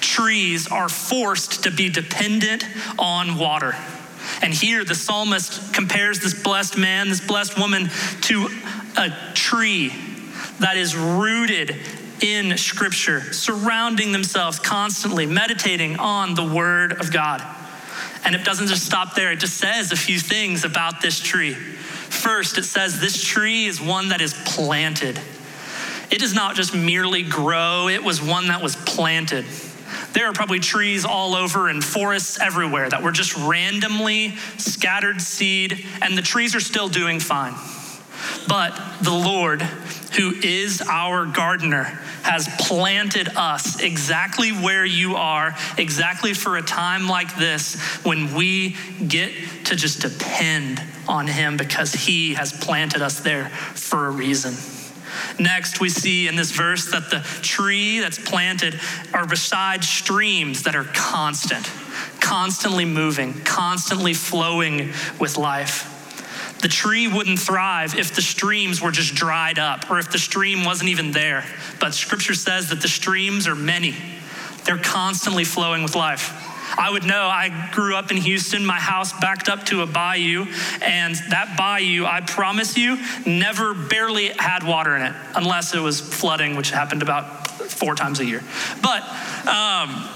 Trees 0.00 0.66
are 0.66 0.88
forced 0.88 1.62
to 1.64 1.70
be 1.70 1.88
dependent 1.88 2.64
on 2.98 3.38
water. 3.38 3.76
And 4.42 4.52
here 4.52 4.84
the 4.84 4.96
psalmist 4.96 5.72
compares 5.72 6.18
this 6.18 6.34
blessed 6.34 6.76
man, 6.76 7.08
this 7.08 7.24
blessed 7.24 7.56
woman, 7.56 7.90
to 8.22 8.48
a 8.96 9.12
tree 9.34 9.92
that 10.58 10.76
is 10.76 10.96
rooted 10.96 11.76
in 12.24 12.56
Scripture, 12.56 13.20
surrounding 13.34 14.10
themselves 14.10 14.58
constantly, 14.58 15.26
meditating 15.26 15.96
on 15.98 16.34
the 16.34 16.44
Word 16.44 16.92
of 16.92 17.12
God. 17.12 17.42
And 18.24 18.34
it 18.34 18.44
doesn't 18.44 18.68
just 18.68 18.86
stop 18.86 19.14
there, 19.14 19.30
it 19.32 19.40
just 19.40 19.58
says 19.58 19.92
a 19.92 19.96
few 19.96 20.18
things 20.18 20.64
about 20.64 21.02
this 21.02 21.20
tree. 21.20 21.52
First, 21.52 22.56
it 22.56 22.64
says 22.64 22.98
this 22.98 23.22
tree 23.22 23.66
is 23.66 23.78
one 23.78 24.08
that 24.08 24.22
is 24.22 24.32
planted. 24.46 25.20
It 26.10 26.18
does 26.18 26.34
not 26.34 26.56
just 26.56 26.74
merely 26.74 27.22
grow, 27.22 27.88
it 27.88 28.02
was 28.02 28.22
one 28.22 28.48
that 28.48 28.62
was 28.62 28.74
planted. 28.74 29.44
There 30.14 30.26
are 30.26 30.32
probably 30.32 30.60
trees 30.60 31.04
all 31.04 31.34
over 31.34 31.68
and 31.68 31.84
forests 31.84 32.40
everywhere 32.40 32.88
that 32.88 33.02
were 33.02 33.12
just 33.12 33.36
randomly 33.36 34.36
scattered 34.56 35.20
seed, 35.20 35.84
and 36.00 36.16
the 36.16 36.22
trees 36.22 36.54
are 36.54 36.60
still 36.60 36.88
doing 36.88 37.20
fine. 37.20 37.54
But 38.48 38.80
the 39.02 39.12
Lord, 39.12 39.60
who 40.16 40.32
is 40.42 40.82
our 40.88 41.26
gardener, 41.26 42.00
has 42.24 42.48
planted 42.58 43.28
us 43.36 43.80
exactly 43.80 44.50
where 44.50 44.84
you 44.84 45.14
are, 45.14 45.54
exactly 45.76 46.34
for 46.34 46.56
a 46.56 46.62
time 46.62 47.06
like 47.06 47.36
this 47.36 47.80
when 48.04 48.34
we 48.34 48.76
get 49.06 49.30
to 49.64 49.76
just 49.76 50.00
depend 50.00 50.82
on 51.06 51.26
Him 51.26 51.56
because 51.56 51.92
He 51.92 52.34
has 52.34 52.52
planted 52.52 53.02
us 53.02 53.20
there 53.20 53.50
for 53.50 54.06
a 54.06 54.10
reason. 54.10 54.54
Next, 55.38 55.80
we 55.80 55.88
see 55.88 56.26
in 56.26 56.34
this 56.34 56.50
verse 56.50 56.90
that 56.90 57.10
the 57.10 57.20
tree 57.42 58.00
that's 58.00 58.18
planted 58.18 58.80
are 59.12 59.26
beside 59.26 59.84
streams 59.84 60.64
that 60.64 60.74
are 60.74 60.84
constant, 60.84 61.70
constantly 62.20 62.84
moving, 62.84 63.34
constantly 63.44 64.14
flowing 64.14 64.92
with 65.20 65.36
life. 65.36 65.93
The 66.64 66.68
tree 66.68 67.06
wouldn't 67.06 67.38
thrive 67.38 67.94
if 67.94 68.14
the 68.14 68.22
streams 68.22 68.80
were 68.80 68.90
just 68.90 69.14
dried 69.14 69.58
up 69.58 69.90
or 69.90 69.98
if 69.98 70.10
the 70.10 70.18
stream 70.18 70.64
wasn't 70.64 70.88
even 70.88 71.12
there. 71.12 71.44
But 71.78 71.92
scripture 71.92 72.32
says 72.32 72.70
that 72.70 72.80
the 72.80 72.88
streams 72.88 73.46
are 73.46 73.54
many, 73.54 73.94
they're 74.64 74.78
constantly 74.78 75.44
flowing 75.44 75.82
with 75.82 75.94
life. 75.94 76.32
I 76.78 76.88
would 76.90 77.04
know 77.04 77.26
I 77.26 77.68
grew 77.72 77.94
up 77.94 78.10
in 78.10 78.16
Houston, 78.16 78.64
my 78.64 78.80
house 78.80 79.12
backed 79.12 79.50
up 79.50 79.66
to 79.66 79.82
a 79.82 79.86
bayou, 79.86 80.46
and 80.80 81.14
that 81.28 81.54
bayou, 81.58 82.06
I 82.06 82.22
promise 82.22 82.78
you, 82.78 82.98
never 83.26 83.74
barely 83.74 84.28
had 84.28 84.62
water 84.62 84.96
in 84.96 85.02
it, 85.02 85.14
unless 85.34 85.74
it 85.74 85.80
was 85.80 86.00
flooding, 86.00 86.56
which 86.56 86.70
happened 86.70 87.02
about 87.02 87.46
four 87.48 87.94
times 87.94 88.20
a 88.20 88.24
year. 88.24 88.42
But 88.80 89.02
um, 89.46 90.08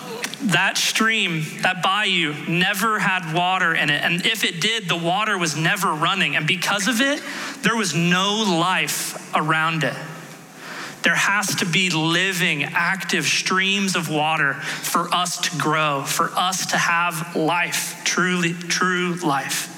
that 0.43 0.77
stream, 0.77 1.45
that 1.63 1.83
bayou, 1.83 2.33
never 2.49 2.99
had 2.99 3.35
water 3.35 3.75
in 3.75 3.91
it. 3.91 4.03
And 4.05 4.25
if 4.25 4.45
it 4.45 4.61
did, 4.61 4.89
the 4.89 4.97
water 4.97 5.37
was 5.37 5.57
never 5.57 5.93
running. 5.93 6.37
And 6.37 6.47
because 6.47 6.87
of 6.87 7.01
it, 7.01 7.21
there 7.63 7.77
was 7.77 7.95
no 7.95 8.45
life 8.59 9.35
around 9.35 9.83
it. 9.83 9.95
There 11.03 11.15
has 11.15 11.57
to 11.57 11.67
be 11.67 11.91
living, 11.91 12.65
active 12.65 13.25
streams 13.25 13.97
of 13.97 14.09
water 14.09 14.55
for 14.55 15.13
us 15.13 15.39
to 15.49 15.59
grow, 15.59 16.03
for 16.03 16.31
us 16.37 16.67
to 16.67 16.77
have 16.77 17.35
life, 17.35 18.01
truly, 18.05 18.53
true 18.53 19.15
life. 19.17 19.75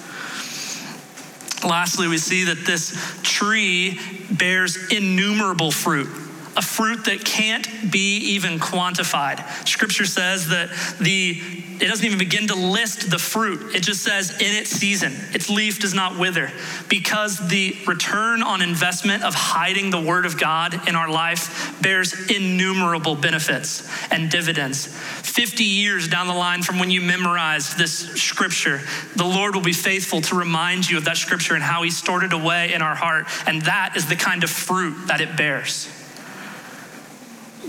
Lastly, 1.64 2.08
we 2.08 2.18
see 2.18 2.44
that 2.44 2.64
this 2.66 2.96
tree 3.22 3.98
bears 4.30 4.90
innumerable 4.90 5.70
fruit 5.70 6.08
a 6.56 6.62
fruit 6.62 7.04
that 7.04 7.24
can't 7.24 7.66
be 7.90 8.18
even 8.18 8.58
quantified. 8.58 9.68
Scripture 9.68 10.04
says 10.04 10.48
that 10.48 10.68
the 11.00 11.40
it 11.80 11.88
doesn't 11.88 12.04
even 12.04 12.18
begin 12.18 12.48
to 12.48 12.54
list 12.54 13.10
the 13.10 13.18
fruit. 13.18 13.74
It 13.74 13.82
just 13.82 14.02
says 14.02 14.32
in 14.32 14.54
its 14.54 14.68
season. 14.68 15.14
Its 15.32 15.48
leaf 15.48 15.80
does 15.80 15.94
not 15.94 16.18
wither 16.18 16.52
because 16.90 17.48
the 17.48 17.74
return 17.86 18.42
on 18.42 18.60
investment 18.60 19.22
of 19.22 19.32
hiding 19.34 19.90
the 19.90 20.00
word 20.00 20.26
of 20.26 20.38
God 20.38 20.86
in 20.86 20.94
our 20.94 21.10
life 21.10 21.74
bears 21.80 22.30
innumerable 22.30 23.14
benefits 23.14 23.88
and 24.10 24.30
dividends. 24.30 24.88
50 24.88 25.64
years 25.64 26.06
down 26.06 26.26
the 26.26 26.34
line 26.34 26.62
from 26.62 26.78
when 26.78 26.90
you 26.90 27.00
memorized 27.00 27.78
this 27.78 28.10
scripture, 28.10 28.82
the 29.16 29.24
Lord 29.24 29.54
will 29.54 29.62
be 29.62 29.72
faithful 29.72 30.20
to 30.22 30.34
remind 30.34 30.90
you 30.90 30.98
of 30.98 31.06
that 31.06 31.16
scripture 31.16 31.54
and 31.54 31.62
how 31.62 31.82
he 31.82 31.90
stored 31.90 32.24
it 32.24 32.34
away 32.34 32.74
in 32.74 32.82
our 32.82 32.94
heart. 32.94 33.26
And 33.46 33.62
that 33.62 33.96
is 33.96 34.06
the 34.06 34.16
kind 34.16 34.44
of 34.44 34.50
fruit 34.50 35.06
that 35.06 35.22
it 35.22 35.34
bears 35.34 35.88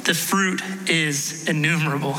the 0.05 0.13
fruit 0.13 0.61
is 0.89 1.47
innumerable. 1.47 2.15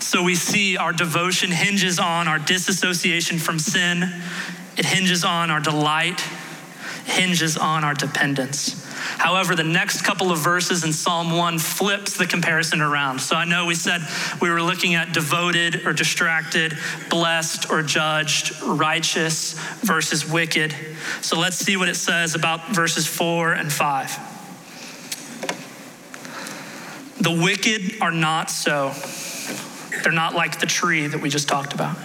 So 0.00 0.22
we 0.22 0.34
see 0.34 0.76
our 0.76 0.92
devotion 0.92 1.50
hinges 1.50 1.98
on 1.98 2.26
our 2.26 2.38
disassociation 2.38 3.38
from 3.38 3.58
sin, 3.58 4.02
it 4.76 4.84
hinges 4.84 5.24
on 5.24 5.50
our 5.50 5.60
delight, 5.60 6.20
hinges 7.04 7.56
on 7.56 7.84
our 7.84 7.94
dependence. 7.94 8.86
However, 9.18 9.54
the 9.54 9.64
next 9.64 10.02
couple 10.02 10.30
of 10.30 10.38
verses 10.38 10.84
in 10.84 10.92
Psalm 10.92 11.36
1 11.36 11.58
flips 11.58 12.16
the 12.16 12.26
comparison 12.26 12.80
around. 12.80 13.20
So 13.20 13.36
I 13.36 13.44
know 13.44 13.66
we 13.66 13.74
said 13.74 14.02
we 14.40 14.50
were 14.50 14.62
looking 14.62 14.94
at 14.94 15.12
devoted 15.12 15.86
or 15.86 15.92
distracted, 15.92 16.76
blessed 17.08 17.70
or 17.70 17.82
judged, 17.82 18.60
righteous 18.62 19.54
versus 19.80 20.28
wicked. 20.28 20.74
So 21.22 21.38
let's 21.38 21.56
see 21.56 21.76
what 21.76 21.88
it 21.88 21.96
says 21.96 22.34
about 22.34 22.74
verses 22.74 23.06
4 23.06 23.52
and 23.52 23.72
5. 23.72 24.29
The 27.20 27.30
wicked 27.30 28.00
are 28.00 28.10
not 28.10 28.50
so. 28.50 28.92
They're 30.02 30.12
not 30.12 30.34
like 30.34 30.60
the 30.60 30.66
tree 30.66 31.06
that 31.06 31.20
we 31.20 31.28
just 31.28 31.48
talked 31.48 31.74
about, 31.74 31.96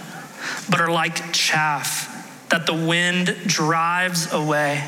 but 0.68 0.80
are 0.80 0.90
like 0.90 1.32
chaff 1.32 2.48
that 2.50 2.66
the 2.66 2.74
wind 2.74 3.36
drives 3.46 4.32
away. 4.32 4.84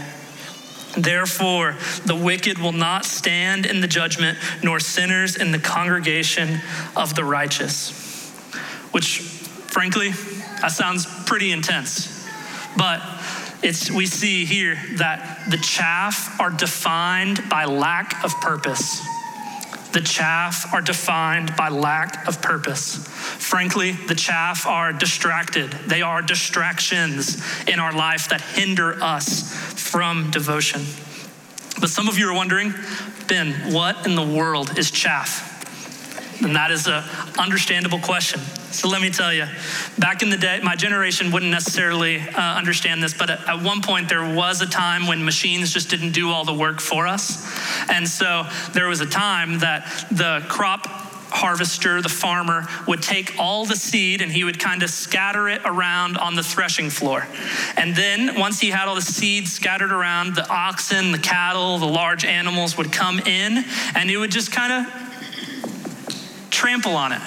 Therefore, 0.96 1.76
the 2.04 2.14
wicked 2.14 2.58
will 2.58 2.72
not 2.72 3.04
stand 3.04 3.66
in 3.66 3.80
the 3.80 3.86
judgment, 3.86 4.38
nor 4.62 4.80
sinners 4.80 5.36
in 5.36 5.52
the 5.52 5.58
congregation 5.58 6.60
of 6.96 7.14
the 7.14 7.24
righteous. 7.24 8.30
Which, 8.90 9.20
frankly, 9.20 10.10
that 10.60 10.72
sounds 10.72 11.06
pretty 11.24 11.52
intense. 11.52 12.26
But 12.76 13.00
it's, 13.62 13.90
we 13.90 14.06
see 14.06 14.44
here 14.44 14.78
that 14.96 15.50
the 15.50 15.58
chaff 15.58 16.40
are 16.40 16.50
defined 16.50 17.48
by 17.48 17.64
lack 17.64 18.24
of 18.24 18.34
purpose. 18.40 19.00
The 19.98 20.04
chaff 20.04 20.72
are 20.72 20.80
defined 20.80 21.56
by 21.56 21.70
lack 21.70 22.28
of 22.28 22.40
purpose. 22.40 23.04
Frankly, 23.08 23.90
the 24.06 24.14
chaff 24.14 24.64
are 24.64 24.92
distracted. 24.92 25.72
They 25.72 26.02
are 26.02 26.22
distractions 26.22 27.42
in 27.66 27.80
our 27.80 27.92
life 27.92 28.28
that 28.28 28.40
hinder 28.40 29.02
us 29.02 29.52
from 29.90 30.30
devotion. 30.30 30.82
But 31.80 31.90
some 31.90 32.06
of 32.06 32.16
you 32.16 32.30
are 32.30 32.32
wondering, 32.32 32.74
Ben, 33.26 33.72
what 33.72 34.06
in 34.06 34.14
the 34.14 34.22
world 34.22 34.78
is 34.78 34.92
chaff? 34.92 35.42
And 36.44 36.54
that 36.54 36.70
is 36.70 36.87
an 36.87 37.02
understandable 37.37 37.98
question. 37.98 38.40
So 38.70 38.87
let 38.87 39.00
me 39.00 39.09
tell 39.09 39.33
you, 39.33 39.46
back 39.98 40.22
in 40.22 40.28
the 40.28 40.37
day, 40.37 40.61
my 40.62 40.76
generation 40.76 41.33
wouldn't 41.33 41.50
necessarily 41.50 42.20
uh, 42.20 42.40
understand 42.40 43.02
this, 43.02 43.14
but 43.14 43.31
at, 43.31 43.48
at, 43.48 43.62
one 43.62 43.81
point 43.81 44.11
there 44.11 44.35
was 44.35 44.61
a 44.61 44.66
time 44.66 45.07
when 45.07 45.24
machines 45.24 45.72
just 45.72 45.88
didn't 45.88 46.12
do 46.12 46.31
all 46.31 46.44
the 46.44 46.52
work 46.52 46.78
for 46.78 47.07
us. 47.07 47.50
And 47.88 48.07
so 48.07 48.46
there 48.74 48.87
was 48.87 49.00
a 49.00 49.07
time 49.07 49.61
that 49.61 49.87
the 50.11 50.44
crop 50.48 50.87
harvester, 50.87 52.02
the 52.02 52.11
farmer, 52.11 52.66
would 52.87 53.02
take 53.02 53.37
all 53.38 53.64
the 53.64 53.74
seed 53.74 54.20
and 54.20 54.31
he 54.31 54.44
would 54.44 54.59
kind 54.59 54.83
of 54.83 54.90
scatter 54.90 55.48
it 55.48 55.62
around 55.64 56.18
on 56.18 56.37
the 56.37 56.42
threshing 56.42 56.90
floor. 56.90 57.26
And 57.76 57.96
then 57.96 58.38
once 58.38 58.61
he 58.61 58.68
had 58.68 58.87
all 58.87 58.94
the 58.94 59.00
seed 59.00 59.48
scattered 59.48 59.92
around, 59.92 60.35
the 60.35 60.46
oxen, 60.48 61.11
the 61.11 61.18
cattle, 61.18 61.78
the 61.78 61.87
large 61.87 62.26
animals 62.26 62.76
would 62.76 62.92
come 62.92 63.18
in 63.20 63.64
and 63.94 64.11
it 64.11 64.18
would 64.18 64.31
just 64.31 64.52
kind 64.52 64.87
of 64.87 66.50
trample 66.50 66.94
on 66.94 67.12
it 67.12 67.22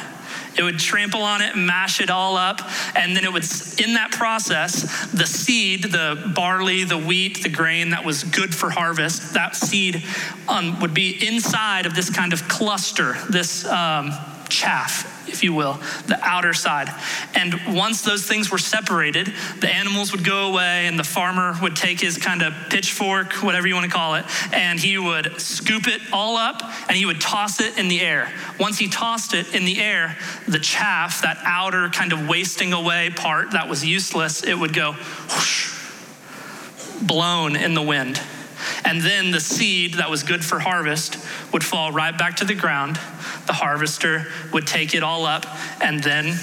it 0.58 0.64
would 0.64 0.80
trample 0.80 1.22
on 1.22 1.42
it, 1.42 1.56
mash 1.56 2.02
it 2.02 2.10
all 2.10 2.38
up, 2.38 2.62
and 2.96 3.16
then 3.16 3.24
it 3.24 3.32
would, 3.32 3.46
in 3.80 3.94
that 3.94 4.12
process, 4.12 5.10
the 5.12 5.26
seed, 5.26 5.84
the 5.84 6.32
barley, 6.36 6.84
the 6.84 6.98
wheat, 6.98 7.44
the 7.44 7.50
grain 7.50 7.92
that 7.92 8.06
was 8.06 8.24
good 8.24 8.54
for 8.54 8.70
harvest, 8.70 9.34
that 9.34 9.56
seed 9.56 10.04
um, 10.48 10.80
would 10.80 10.94
be 10.94 11.26
inside 11.26 11.86
of 11.86 11.96
this 11.96 12.10
kind 12.10 12.34
of 12.34 12.48
cluster, 12.48 13.18
this 13.30 13.66
um, 13.66 14.12
chaff 14.50 15.11
if 15.32 15.44
you 15.44 15.54
will, 15.54 15.74
the 16.08 16.20
outer 16.22 16.54
side. 16.54 16.90
And 17.36 17.76
once 17.76 18.02
those 18.02 18.26
things 18.26 18.52
were 18.52 18.58
separated, 18.58 19.34
the 19.60 19.70
animals 19.70 20.12
would 20.12 20.24
go 20.24 20.52
away, 20.52 20.88
and 20.88 20.98
the 20.98 21.04
farmer 21.04 21.56
would 21.62 21.76
take 21.76 22.00
his 22.00 22.18
kind 22.18 22.42
of 22.42 22.54
pitchfork, 22.70 23.34
whatever 23.36 23.68
you 23.68 23.74
want 23.74 23.86
to 23.86 23.92
call 23.92 24.16
it, 24.16 24.26
and 24.54 24.80
he 24.80 24.98
would 24.98 25.40
scoop 25.40 25.88
it 25.88 26.02
all 26.12 26.38
up 26.38 26.62
and 26.88 26.98
he 26.98 27.06
would 27.06 27.22
toss 27.22 27.60
it 27.60 27.78
in 27.78 27.88
the 27.88 28.02
air. 28.02 28.32
Once 28.60 28.78
he 28.78 28.88
tossed 28.88 29.34
it 29.34 29.54
in 29.54 29.66
the 29.66 29.82
air, 29.82 30.18
the 30.48 30.60
chaff, 30.60 31.22
that 31.22 31.38
outer 31.44 31.90
kind 31.90 32.14
of 32.14 32.28
wasting 32.28 32.74
away 32.74 33.10
part 33.10 33.52
that 33.52 33.70
was 33.70 33.86
useless, 33.86 34.44
it 34.44 34.56
would 34.56 34.74
go 34.74 34.94
whoosh, 34.94 35.74
blown 37.02 37.56
in 37.56 37.74
the 37.74 37.82
wind. 37.82 38.22
And 38.86 39.02
then 39.02 39.32
the 39.32 39.40
seed 39.40 39.96
that 39.96 40.10
was 40.10 40.24
good 40.24 40.44
for 40.44 40.60
harvest 40.60 41.18
would 41.54 41.64
fall 41.64 41.92
right 41.92 42.18
back 42.18 42.38
to 42.38 42.46
the 42.46 42.56
ground. 42.56 42.96
The 43.48 43.54
harvester 43.54 44.28
would 44.54 44.68
take 44.68 44.94
it 44.94 45.04
all 45.04 45.26
up, 45.26 45.46
and 45.82 46.04
then 46.04 46.38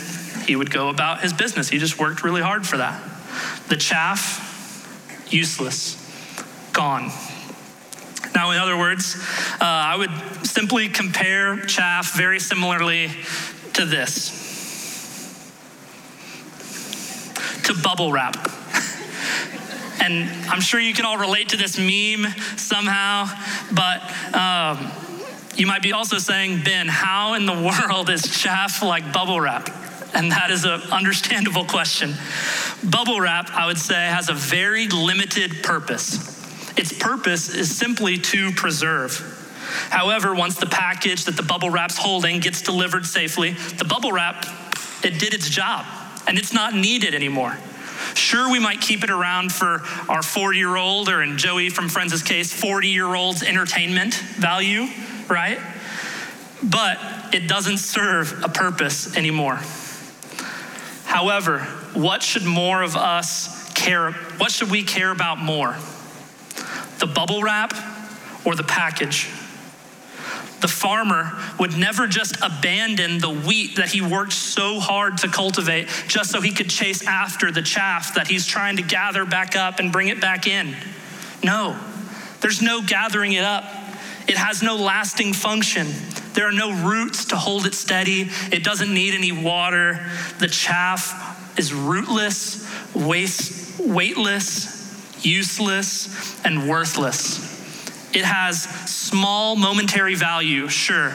he 0.46 0.56
would 0.56 0.70
go 0.70 0.88
about 0.88 1.20
his 1.20 1.32
business. 1.32 1.68
He 1.68 1.78
just 1.78 1.98
worked 1.98 2.24
really 2.24 2.42
hard 2.42 2.66
for 2.66 2.78
that. 2.78 3.02
The 3.68 3.76
chaff, 3.76 5.26
useless, 5.30 5.96
gone. 6.72 7.10
Now, 8.34 8.50
in 8.50 8.58
other 8.58 8.76
words, 8.76 9.16
uh, 9.60 9.64
I 9.64 9.96
would 9.96 10.46
simply 10.46 10.88
compare 10.88 11.58
chaff 11.66 12.16
very 12.16 12.40
similarly 12.40 13.10
to 13.74 13.84
this 13.84 14.46
to 17.64 17.74
bubble 17.82 18.10
wrap. 18.10 18.57
And 20.08 20.30
I'm 20.48 20.62
sure 20.62 20.80
you 20.80 20.94
can 20.94 21.04
all 21.04 21.18
relate 21.18 21.50
to 21.50 21.58
this 21.58 21.76
meme 21.76 22.32
somehow, 22.56 23.26
but 23.72 24.00
um, 24.34 24.90
you 25.54 25.66
might 25.66 25.82
be 25.82 25.92
also 25.92 26.16
saying, 26.16 26.62
Ben, 26.64 26.88
how 26.88 27.34
in 27.34 27.44
the 27.44 27.52
world 27.88 28.08
is 28.08 28.22
chaff 28.22 28.82
like 28.82 29.12
bubble 29.12 29.38
wrap? 29.38 29.68
And 30.14 30.32
that 30.32 30.50
is 30.50 30.64
an 30.64 30.80
understandable 30.90 31.66
question. 31.66 32.14
Bubble 32.82 33.20
wrap, 33.20 33.50
I 33.50 33.66
would 33.66 33.76
say, 33.76 34.06
has 34.06 34.30
a 34.30 34.34
very 34.34 34.88
limited 34.88 35.62
purpose. 35.62 36.16
Its 36.78 36.90
purpose 36.92 37.54
is 37.54 37.76
simply 37.76 38.16
to 38.16 38.50
preserve. 38.52 39.34
However, 39.90 40.34
once 40.34 40.56
the 40.56 40.66
package 40.66 41.26
that 41.26 41.36
the 41.36 41.42
bubble 41.42 41.68
wrap's 41.68 41.98
holding 41.98 42.40
gets 42.40 42.62
delivered 42.62 43.04
safely, 43.04 43.50
the 43.76 43.84
bubble 43.84 44.12
wrap, 44.12 44.46
it 45.04 45.18
did 45.20 45.34
its 45.34 45.50
job 45.50 45.84
and 46.26 46.38
it's 46.38 46.54
not 46.54 46.74
needed 46.74 47.14
anymore. 47.14 47.58
Sure, 48.18 48.50
we 48.50 48.58
might 48.58 48.80
keep 48.80 49.04
it 49.04 49.10
around 49.10 49.52
for 49.52 49.80
our 50.08 50.22
4 50.22 50.52
year 50.52 50.76
old, 50.76 51.08
or 51.08 51.22
in 51.22 51.38
Joey 51.38 51.70
from 51.70 51.88
Friends' 51.88 52.22
case, 52.22 52.52
40 52.52 52.88
year 52.88 53.14
old's 53.14 53.42
entertainment 53.42 54.14
value, 54.14 54.86
right? 55.28 55.58
But 56.62 56.98
it 57.32 57.48
doesn't 57.48 57.78
serve 57.78 58.42
a 58.44 58.48
purpose 58.48 59.16
anymore. 59.16 59.60
However, 61.04 61.60
what 61.94 62.22
should 62.22 62.44
more 62.44 62.82
of 62.82 62.96
us 62.96 63.72
care? 63.72 64.12
What 64.38 64.50
should 64.50 64.70
we 64.70 64.82
care 64.82 65.12
about 65.12 65.38
more? 65.38 65.76
The 66.98 67.06
bubble 67.06 67.40
wrap 67.42 67.72
or 68.44 68.56
the 68.56 68.64
package? 68.64 69.28
The 70.60 70.68
farmer 70.68 71.32
would 71.60 71.76
never 71.76 72.06
just 72.06 72.36
abandon 72.42 73.18
the 73.18 73.30
wheat 73.30 73.76
that 73.76 73.88
he 73.88 74.00
worked 74.00 74.32
so 74.32 74.80
hard 74.80 75.18
to 75.18 75.28
cultivate 75.28 75.88
just 76.08 76.30
so 76.30 76.40
he 76.40 76.52
could 76.52 76.68
chase 76.68 77.06
after 77.06 77.52
the 77.52 77.62
chaff 77.62 78.14
that 78.14 78.26
he's 78.26 78.46
trying 78.46 78.76
to 78.76 78.82
gather 78.82 79.24
back 79.24 79.54
up 79.54 79.78
and 79.78 79.92
bring 79.92 80.08
it 80.08 80.20
back 80.20 80.46
in. 80.46 80.76
No, 81.44 81.78
there's 82.40 82.60
no 82.60 82.82
gathering 82.82 83.32
it 83.32 83.44
up. 83.44 83.64
It 84.26 84.36
has 84.36 84.62
no 84.62 84.76
lasting 84.76 85.32
function. 85.32 85.86
There 86.34 86.46
are 86.46 86.52
no 86.52 86.72
roots 86.72 87.26
to 87.26 87.36
hold 87.36 87.66
it 87.66 87.74
steady. 87.74 88.28
It 88.52 88.62
doesn't 88.62 88.92
need 88.92 89.14
any 89.14 89.32
water. 89.32 90.04
The 90.38 90.48
chaff 90.48 91.58
is 91.58 91.72
rootless, 91.72 92.68
waste, 92.94 93.80
weightless, 93.80 95.24
useless, 95.24 96.44
and 96.44 96.68
worthless. 96.68 97.57
It 98.12 98.24
has 98.24 98.62
small 98.62 99.56
momentary 99.56 100.14
value, 100.14 100.68
sure, 100.68 101.14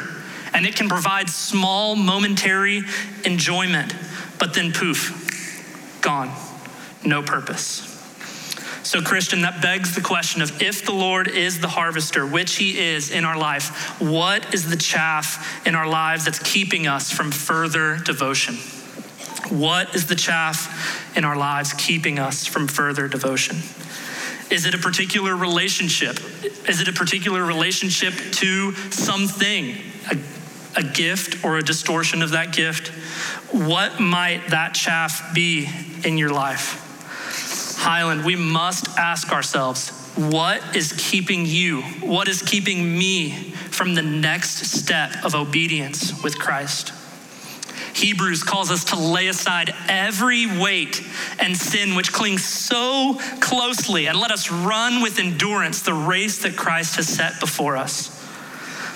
and 0.53 0.65
it 0.65 0.75
can 0.75 0.87
provide 0.87 1.29
small 1.29 1.95
momentary 1.95 2.83
enjoyment, 3.25 3.95
but 4.39 4.53
then 4.53 4.71
poof, 4.71 5.99
gone, 6.01 6.31
no 7.03 7.23
purpose. 7.23 7.89
So, 8.83 9.01
Christian, 9.01 9.41
that 9.41 9.61
begs 9.61 9.95
the 9.95 10.01
question 10.01 10.41
of 10.41 10.61
if 10.61 10.85
the 10.85 10.91
Lord 10.91 11.29
is 11.29 11.61
the 11.61 11.69
harvester, 11.69 12.27
which 12.27 12.57
he 12.57 12.77
is 12.77 13.11
in 13.11 13.23
our 13.23 13.37
life, 13.37 13.99
what 13.99 14.53
is 14.53 14.69
the 14.69 14.75
chaff 14.75 15.65
in 15.65 15.73
our 15.73 15.87
lives 15.87 16.25
that's 16.25 16.39
keeping 16.39 16.85
us 16.85 17.09
from 17.09 17.31
further 17.31 17.97
devotion? 17.97 18.55
What 19.49 19.95
is 19.95 20.07
the 20.07 20.15
chaff 20.15 21.15
in 21.17 21.23
our 21.23 21.37
lives 21.37 21.73
keeping 21.73 22.19
us 22.19 22.45
from 22.45 22.67
further 22.67 23.07
devotion? 23.07 23.57
Is 24.51 24.65
it 24.65 24.73
a 24.73 24.77
particular 24.77 25.35
relationship? 25.35 26.19
Is 26.67 26.81
it 26.81 26.87
a 26.87 26.93
particular 26.93 27.43
relationship 27.43 28.13
to 28.33 28.73
something, 28.91 29.75
a, 30.11 30.17
a 30.77 30.83
gift 30.83 31.43
or 31.43 31.57
a 31.57 31.63
distortion 31.63 32.21
of 32.21 32.31
that 32.31 32.53
gift? 32.53 32.89
What 33.51 33.99
might 33.99 34.49
that 34.49 34.73
chaff 34.73 35.33
be 35.33 35.69
in 36.03 36.17
your 36.17 36.31
life? 36.31 36.79
Highland, 37.79 38.23
we 38.23 38.35
must 38.35 38.87
ask 38.97 39.31
ourselves 39.31 39.89
what 40.15 40.75
is 40.75 40.93
keeping 40.97 41.45
you, 41.45 41.81
what 42.01 42.27
is 42.27 42.41
keeping 42.41 42.97
me 42.97 43.31
from 43.71 43.95
the 43.95 44.03
next 44.03 44.65
step 44.67 45.11
of 45.23 45.33
obedience 45.35 46.21
with 46.23 46.37
Christ? 46.37 46.93
Hebrews 47.93 48.43
calls 48.43 48.71
us 48.71 48.85
to 48.85 48.95
lay 48.95 49.27
aside 49.27 49.73
every 49.87 50.45
weight 50.45 51.05
and 51.39 51.55
sin 51.55 51.95
which 51.95 52.11
clings 52.11 52.43
so 52.43 53.19
closely 53.39 54.07
and 54.07 54.19
let 54.19 54.31
us 54.31 54.51
run 54.51 55.01
with 55.01 55.19
endurance 55.19 55.81
the 55.81 55.93
race 55.93 56.41
that 56.43 56.55
Christ 56.55 56.95
has 56.95 57.07
set 57.07 57.39
before 57.39 57.77
us. 57.77 58.19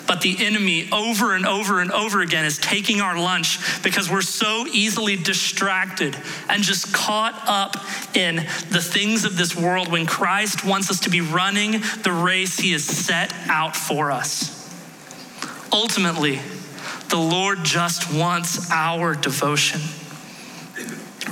But 0.07 0.21
the 0.21 0.37
enemy, 0.45 0.89
over 0.91 1.35
and 1.35 1.45
over 1.45 1.81
and 1.81 1.91
over 1.91 2.21
again, 2.21 2.45
is 2.45 2.57
taking 2.57 3.01
our 3.01 3.19
lunch 3.19 3.59
because 3.83 4.09
we're 4.09 4.21
so 4.21 4.65
easily 4.71 5.17
distracted 5.17 6.17
and 6.47 6.63
just 6.63 6.93
caught 6.93 7.39
up 7.45 7.75
in 8.15 8.37
the 8.37 8.81
things 8.81 9.25
of 9.25 9.37
this 9.37 9.55
world 9.55 9.91
when 9.91 10.05
Christ 10.05 10.65
wants 10.65 10.89
us 10.89 11.01
to 11.01 11.09
be 11.09 11.19
running 11.19 11.81
the 12.03 12.13
race 12.13 12.57
he 12.57 12.71
has 12.71 12.85
set 12.85 13.33
out 13.49 13.75
for 13.75 14.09
us. 14.09 14.53
Ultimately, 15.73 16.39
the 17.09 17.17
Lord 17.17 17.63
just 17.63 18.13
wants 18.13 18.71
our 18.71 19.15
devotion. 19.15 19.81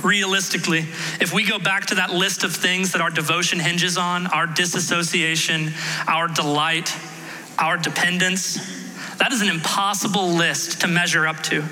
Realistically, 0.02 0.80
if 1.20 1.32
we 1.32 1.46
go 1.46 1.58
back 1.58 1.86
to 1.86 1.96
that 1.96 2.12
list 2.12 2.44
of 2.44 2.54
things 2.54 2.92
that 2.92 3.00
our 3.00 3.10
devotion 3.10 3.58
hinges 3.58 3.96
on 3.96 4.26
our 4.28 4.46
disassociation, 4.46 5.72
our 6.06 6.28
delight, 6.28 6.94
our 7.58 7.76
dependence, 7.76 8.54
that 9.18 9.32
is 9.32 9.40
an 9.40 9.48
impossible 9.48 10.28
list 10.28 10.82
to 10.82 10.88
measure 10.88 11.26
up 11.26 11.42
to. 11.44 11.64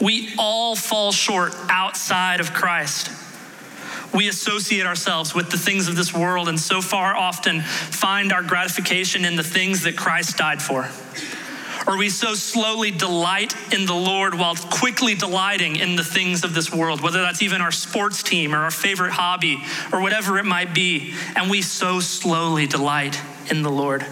We 0.00 0.32
all 0.38 0.74
fall 0.74 1.12
short 1.12 1.54
outside 1.68 2.40
of 2.40 2.54
Christ. 2.54 3.10
We 4.14 4.28
associate 4.28 4.86
ourselves 4.86 5.34
with 5.34 5.50
the 5.50 5.58
things 5.58 5.86
of 5.86 5.94
this 5.94 6.12
world 6.14 6.48
and 6.48 6.58
so 6.58 6.80
far 6.80 7.14
often 7.14 7.60
find 7.60 8.32
our 8.32 8.42
gratification 8.42 9.24
in 9.24 9.36
the 9.36 9.44
things 9.44 9.82
that 9.82 9.96
Christ 9.96 10.36
died 10.36 10.60
for. 10.60 10.88
Or 11.86 11.96
we 11.96 12.10
so 12.10 12.34
slowly 12.34 12.90
delight 12.90 13.54
in 13.72 13.86
the 13.86 13.94
Lord 13.94 14.34
while 14.34 14.54
quickly 14.54 15.14
delighting 15.14 15.76
in 15.76 15.96
the 15.96 16.04
things 16.04 16.44
of 16.44 16.54
this 16.54 16.72
world, 16.72 17.00
whether 17.00 17.22
that's 17.22 17.42
even 17.42 17.60
our 17.60 17.72
sports 17.72 18.22
team 18.22 18.54
or 18.54 18.58
our 18.58 18.70
favorite 18.70 19.12
hobby 19.12 19.62
or 19.92 20.00
whatever 20.02 20.38
it 20.38 20.44
might 20.44 20.74
be. 20.74 21.14
And 21.34 21.50
we 21.50 21.62
so 21.62 22.00
slowly 22.00 22.66
delight 22.66 23.20
in 23.50 23.62
the 23.62 23.70
Lord. 23.70 24.04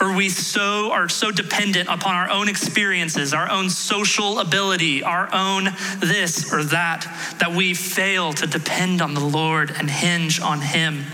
Or 0.00 0.16
we 0.16 0.30
so 0.30 0.90
are 0.92 1.08
so 1.08 1.30
dependent 1.30 1.88
upon 1.88 2.14
our 2.14 2.30
own 2.30 2.48
experiences, 2.48 3.34
our 3.34 3.50
own 3.50 3.68
social 3.68 4.38
ability, 4.38 5.02
our 5.02 5.28
own 5.32 5.64
this 5.98 6.52
or 6.52 6.64
that, 6.64 7.02
that 7.40 7.52
we 7.52 7.74
fail 7.74 8.32
to 8.34 8.46
depend 8.46 9.02
on 9.02 9.14
the 9.14 9.20
Lord 9.20 9.70
and 9.70 9.90
hinge 9.90 10.40
on 10.40 10.60
Him. 10.60 11.04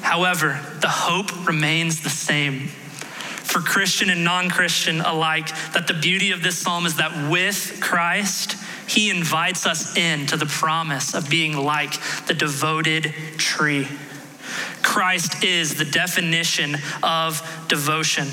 However, 0.00 0.60
the 0.80 0.88
hope 0.88 1.46
remains 1.46 2.02
the 2.02 2.10
same 2.10 2.70
for 3.54 3.60
Christian 3.60 4.10
and 4.10 4.24
non 4.24 4.50
Christian 4.50 5.00
alike 5.00 5.46
that 5.74 5.86
the 5.86 5.94
beauty 5.94 6.32
of 6.32 6.42
this 6.42 6.58
psalm 6.58 6.86
is 6.86 6.96
that 6.96 7.30
with 7.30 7.78
Christ, 7.80 8.56
he 8.88 9.10
invites 9.10 9.64
us 9.64 9.96
into 9.96 10.36
the 10.36 10.46
promise 10.46 11.14
of 11.14 11.30
being 11.30 11.56
like 11.56 11.92
the 12.26 12.34
devoted 12.34 13.14
tree. 13.36 13.86
Christ 14.82 15.44
is 15.44 15.76
the 15.76 15.84
definition 15.84 16.78
of 17.00 17.40
devotion. 17.68 18.26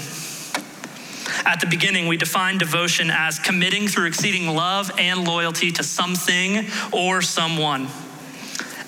At 1.45 1.59
the 1.59 1.67
beginning, 1.69 2.07
we 2.07 2.17
define 2.17 2.57
devotion 2.57 3.11
as 3.11 3.37
committing 3.37 3.87
through 3.87 4.07
exceeding 4.07 4.47
love 4.47 4.89
and 4.97 5.23
loyalty 5.27 5.71
to 5.73 5.83
something 5.83 6.65
or 6.91 7.21
someone. 7.21 7.89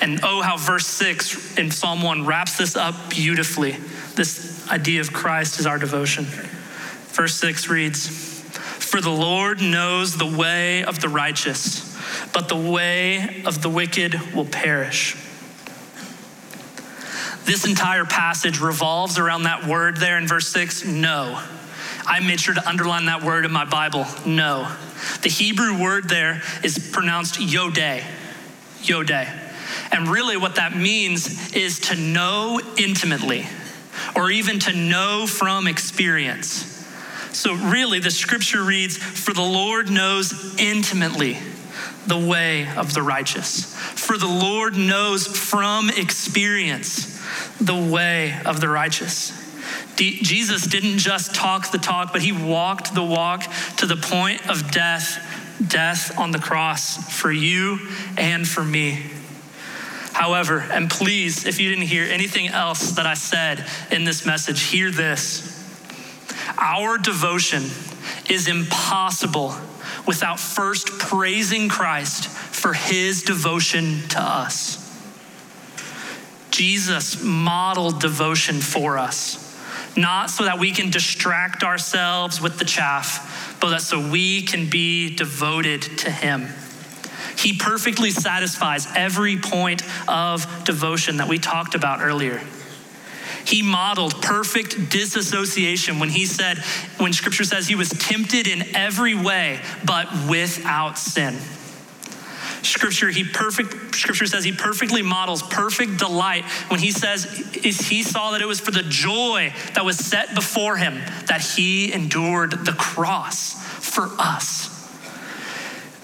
And 0.01 0.19
oh, 0.23 0.41
how 0.41 0.57
verse 0.57 0.87
6 0.87 1.59
in 1.59 1.69
Psalm 1.69 2.01
1 2.01 2.25
wraps 2.25 2.57
this 2.57 2.75
up 2.75 2.95
beautifully. 3.11 3.77
This 4.15 4.69
idea 4.69 5.01
of 5.01 5.11
Christ 5.11 5.59
as 5.59 5.65
our 5.65 5.79
devotion. 5.79 6.25
Verse 7.13 7.35
6 7.35 7.67
reads 7.67 8.07
For 8.07 9.01
the 9.01 9.09
Lord 9.09 9.61
knows 9.61 10.17
the 10.17 10.25
way 10.25 10.83
of 10.83 10.99
the 10.99 11.09
righteous, 11.09 11.97
but 12.33 12.47
the 12.47 12.55
way 12.55 13.43
of 13.45 13.61
the 13.61 13.69
wicked 13.69 14.35
will 14.35 14.45
perish. 14.45 15.15
This 17.45 17.65
entire 17.65 18.05
passage 18.05 18.59
revolves 18.59 19.17
around 19.17 19.43
that 19.43 19.65
word 19.65 19.97
there 19.97 20.17
in 20.17 20.27
verse 20.27 20.47
6 20.47 20.85
no. 20.85 21.41
I 22.05 22.19
made 22.19 22.39
sure 22.39 22.53
to 22.53 22.67
underline 22.67 23.05
that 23.05 23.23
word 23.23 23.45
in 23.45 23.51
my 23.51 23.65
Bible 23.65 24.05
no. 24.25 24.71
The 25.23 25.29
Hebrew 25.29 25.81
word 25.81 26.07
there 26.07 26.41
is 26.63 26.89
pronounced 26.91 27.39
yodeh. 27.39 28.03
Yodeh. 28.83 29.39
And 29.91 30.07
really, 30.07 30.37
what 30.37 30.55
that 30.55 30.75
means 30.75 31.53
is 31.53 31.79
to 31.81 31.95
know 31.95 32.59
intimately 32.77 33.45
or 34.15 34.31
even 34.31 34.59
to 34.59 34.73
know 34.73 35.25
from 35.27 35.67
experience. 35.67 36.69
So, 37.31 37.55
really, 37.55 37.99
the 37.99 38.11
scripture 38.11 38.63
reads 38.63 38.97
For 38.97 39.33
the 39.33 39.41
Lord 39.41 39.89
knows 39.89 40.55
intimately 40.59 41.37
the 42.05 42.17
way 42.17 42.67
of 42.75 42.93
the 42.93 43.01
righteous. 43.01 43.73
For 43.75 44.17
the 44.17 44.27
Lord 44.27 44.75
knows 44.75 45.25
from 45.25 45.89
experience 45.89 47.21
the 47.59 47.75
way 47.75 48.39
of 48.45 48.61
the 48.61 48.69
righteous. 48.69 49.31
D- 49.95 50.19
Jesus 50.21 50.67
didn't 50.67 50.97
just 50.97 51.33
talk 51.33 51.71
the 51.71 51.77
talk, 51.77 52.11
but 52.11 52.21
he 52.21 52.31
walked 52.31 52.93
the 52.93 53.03
walk 53.03 53.43
to 53.77 53.85
the 53.85 53.95
point 53.95 54.49
of 54.49 54.71
death, 54.71 55.19
death 55.65 56.17
on 56.17 56.31
the 56.31 56.39
cross 56.39 56.97
for 57.19 57.31
you 57.31 57.79
and 58.17 58.47
for 58.47 58.63
me. 58.63 59.03
However, 60.13 60.59
and 60.59 60.89
please, 60.89 61.45
if 61.45 61.59
you 61.59 61.69
didn't 61.69 61.87
hear 61.87 62.05
anything 62.05 62.47
else 62.47 62.91
that 62.91 63.07
I 63.07 63.15
said 63.15 63.65
in 63.91 64.03
this 64.03 64.25
message, 64.25 64.61
hear 64.61 64.91
this. 64.91 65.49
Our 66.57 66.97
devotion 66.99 67.63
is 68.29 68.47
impossible 68.47 69.55
without 70.05 70.39
first 70.39 70.87
praising 70.99 71.67
Christ 71.67 72.27
for 72.27 72.73
his 72.73 73.23
devotion 73.23 74.07
to 74.09 74.21
us. 74.21 74.79
Jesus 76.51 77.23
modeled 77.23 77.99
devotion 77.99 78.61
for 78.61 78.99
us, 78.99 79.57
not 79.97 80.29
so 80.29 80.43
that 80.45 80.59
we 80.59 80.71
can 80.71 80.91
distract 80.91 81.63
ourselves 81.63 82.39
with 82.39 82.59
the 82.59 82.65
chaff, 82.65 83.57
but 83.59 83.71
that 83.71 83.81
so 83.81 84.11
we 84.11 84.43
can 84.43 84.69
be 84.69 85.15
devoted 85.15 85.81
to 85.81 86.11
him. 86.11 86.47
He 87.37 87.57
perfectly 87.57 88.11
satisfies 88.11 88.87
every 88.95 89.37
point 89.37 89.83
of 90.07 90.63
devotion 90.65 91.17
that 91.17 91.27
we 91.27 91.39
talked 91.39 91.75
about 91.75 92.01
earlier. 92.01 92.41
He 93.45 93.61
modeled 93.61 94.21
perfect 94.21 94.89
disassociation 94.89 95.99
when 95.99 96.09
he 96.09 96.25
said, 96.25 96.59
when 96.97 97.11
scripture 97.13 97.43
says 97.43 97.67
he 97.67 97.75
was 97.75 97.89
tempted 97.89 98.47
in 98.47 98.75
every 98.75 99.15
way, 99.15 99.59
but 99.85 100.07
without 100.29 100.97
sin. 100.97 101.37
Scripture, 102.61 103.09
he 103.09 103.25
perfect, 103.25 103.93
scripture 103.95 104.25
says 104.25 104.45
he 104.45 104.53
perfectly 104.53 105.01
models 105.01 105.43
perfect 105.43 105.97
delight 105.97 106.45
when 106.69 106.79
he 106.79 106.91
says 106.91 107.25
he 107.25 108.03
saw 108.03 108.31
that 108.31 108.41
it 108.41 108.47
was 108.47 108.61
for 108.61 108.71
the 108.71 108.83
joy 108.83 109.53
that 109.73 109.83
was 109.83 109.97
set 109.97 110.33
before 110.33 110.77
him 110.77 110.93
that 111.27 111.41
he 111.41 111.91
endured 111.91 112.51
the 112.65 112.71
cross 112.71 113.61
for 113.85 114.09
us. 114.17 114.72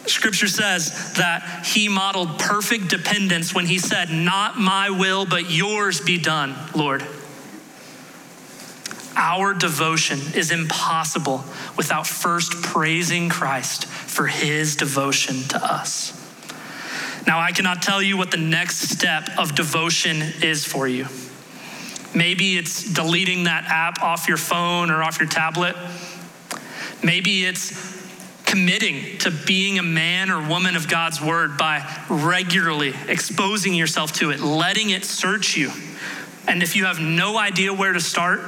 Scripture 0.10 0.48
says 0.48 1.14
that 1.14 1.66
he 1.66 1.88
modeled 1.88 2.40
perfect 2.40 2.90
dependence 2.90 3.54
when 3.54 3.66
he 3.66 3.78
said, 3.78 4.10
Not 4.10 4.58
my 4.58 4.90
will, 4.90 5.26
but 5.26 5.52
yours 5.52 6.02
be 6.02 6.18
done, 6.18 6.56
Lord. 6.76 7.06
Our 9.16 9.54
devotion 9.54 10.20
is 10.34 10.52
impossible 10.52 11.44
without 11.76 12.08
first 12.08 12.54
praising 12.64 13.30
Christ 13.30 13.86
for 13.86 14.28
his 14.28 14.76
devotion 14.76 15.44
to 15.50 15.58
us. 15.64 16.16
Now, 17.28 17.40
I 17.40 17.52
cannot 17.52 17.82
tell 17.82 18.02
you 18.02 18.18
what 18.18 18.32
the 18.32 18.38
next 18.38 18.90
step 18.90 19.30
of 19.38 19.56
devotion 19.56 20.22
is 20.42 20.66
for 20.66 20.88
you. 20.88 21.08
Maybe 22.16 22.58
it's 22.58 22.92
deleting 22.92 23.44
that 23.44 23.66
app 23.66 24.02
off 24.02 24.28
your 24.28 24.38
phone 24.38 24.90
or 24.90 25.04
off 25.04 25.20
your 25.20 25.30
tablet. 25.30 25.76
Maybe 27.04 27.46
it's 27.46 27.99
committing 28.50 29.16
to 29.20 29.30
being 29.30 29.78
a 29.78 29.84
man 29.84 30.32
or 30.32 30.42
woman 30.50 30.76
of 30.76 30.88
God's 30.88 31.22
word 31.22 31.56
by 31.56 31.86
regularly 32.10 32.96
exposing 33.08 33.76
yourself 33.76 34.12
to 34.14 34.32
it, 34.32 34.40
letting 34.40 34.90
it 34.90 35.06
search 35.06 35.56
you. 35.56 35.72
And 36.48 36.64
if 36.64 36.76
you 36.76 36.86
have 36.86 37.00
no 37.00 37.38
idea 37.38 37.72
where 37.72 37.94
to 37.94 38.00
start, 38.02 38.42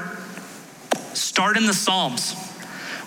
start 1.14 1.56
in 1.56 1.68
the 1.68 1.74
Psalms. 1.74 2.34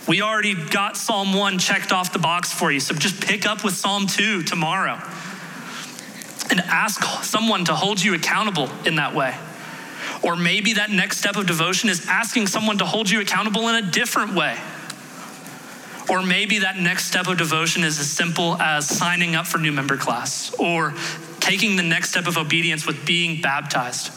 We 0.06 0.22
already 0.22 0.54
got 0.54 0.96
Psalm 0.96 1.34
1 1.34 1.58
checked 1.58 1.90
off 1.90 2.12
the 2.12 2.20
box 2.20 2.52
for 2.52 2.70
you, 2.70 2.78
so 2.78 2.94
just 2.94 3.20
pick 3.20 3.44
up 3.44 3.64
with 3.64 3.74
Psalm 3.74 4.06
2 4.06 4.44
tomorrow 4.44 5.02
and 6.50 6.60
ask 6.60 7.02
someone 7.24 7.64
to 7.64 7.74
hold 7.74 8.00
you 8.00 8.14
accountable 8.14 8.70
in 8.86 8.94
that 8.96 9.16
way. 9.16 9.34
Or 10.22 10.36
maybe 10.36 10.74
that 10.74 10.90
next 10.90 11.18
step 11.18 11.34
of 11.34 11.48
devotion 11.48 11.88
is 11.88 12.06
asking 12.06 12.46
someone 12.46 12.78
to 12.78 12.84
hold 12.84 13.10
you 13.10 13.20
accountable 13.20 13.68
in 13.68 13.84
a 13.84 13.90
different 13.90 14.36
way. 14.36 14.56
Or 16.08 16.22
maybe 16.22 16.58
that 16.58 16.76
next 16.76 17.06
step 17.06 17.28
of 17.28 17.38
devotion 17.38 17.82
is 17.82 17.98
as 17.98 18.10
simple 18.10 18.60
as 18.60 18.86
signing 18.86 19.34
up 19.34 19.46
for 19.46 19.58
new 19.58 19.72
member 19.72 19.96
class 19.96 20.54
or 20.58 20.94
taking 21.40 21.76
the 21.76 21.82
next 21.82 22.10
step 22.10 22.26
of 22.26 22.36
obedience 22.36 22.86
with 22.86 23.06
being 23.06 23.40
baptized. 23.40 24.12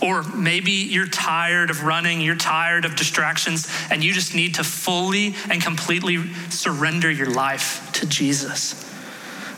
Or 0.00 0.22
maybe 0.22 0.70
you're 0.70 1.08
tired 1.08 1.70
of 1.70 1.82
running, 1.82 2.20
you're 2.20 2.36
tired 2.36 2.84
of 2.84 2.94
distractions, 2.94 3.68
and 3.90 4.02
you 4.02 4.12
just 4.12 4.34
need 4.34 4.54
to 4.54 4.64
fully 4.64 5.34
and 5.50 5.60
completely 5.60 6.32
surrender 6.50 7.10
your 7.10 7.30
life 7.30 7.90
to 7.94 8.06
Jesus. 8.06 8.84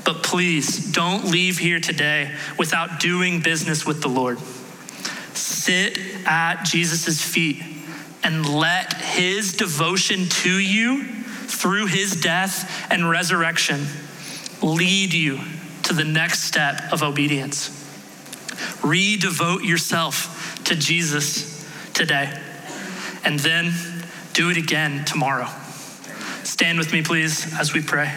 But 0.05 0.23
please 0.23 0.91
don't 0.93 1.27
leave 1.27 1.59
here 1.59 1.79
today 1.79 2.35
without 2.59 3.01
doing 3.01 3.41
business 3.41 3.85
with 3.85 4.01
the 4.01 4.09
Lord. 4.09 4.39
Sit 5.35 5.99
at 6.27 6.65
Jesus' 6.65 7.23
feet 7.23 7.63
and 8.23 8.49
let 8.49 8.95
his 8.95 9.53
devotion 9.53 10.29
to 10.29 10.51
you 10.51 11.07
through 11.51 11.87
his 11.87 12.21
death 12.21 12.91
and 12.91 13.09
resurrection 13.09 13.87
lead 14.63 15.13
you 15.13 15.41
to 15.85 15.93
the 15.93 16.05
next 16.05 16.45
step 16.45 16.93
of 16.93 17.03
obedience. 17.03 17.69
Redevote 18.81 19.65
yourself 19.65 20.63
to 20.65 20.75
Jesus 20.75 21.67
today, 21.95 22.39
and 23.25 23.39
then 23.41 23.73
do 24.33 24.51
it 24.51 24.57
again 24.57 25.05
tomorrow. 25.05 25.49
Stand 26.45 26.79
with 26.79 26.93
me, 26.93 27.03
please, 27.03 27.53
as 27.59 27.73
we 27.73 27.83
pray. 27.83 28.13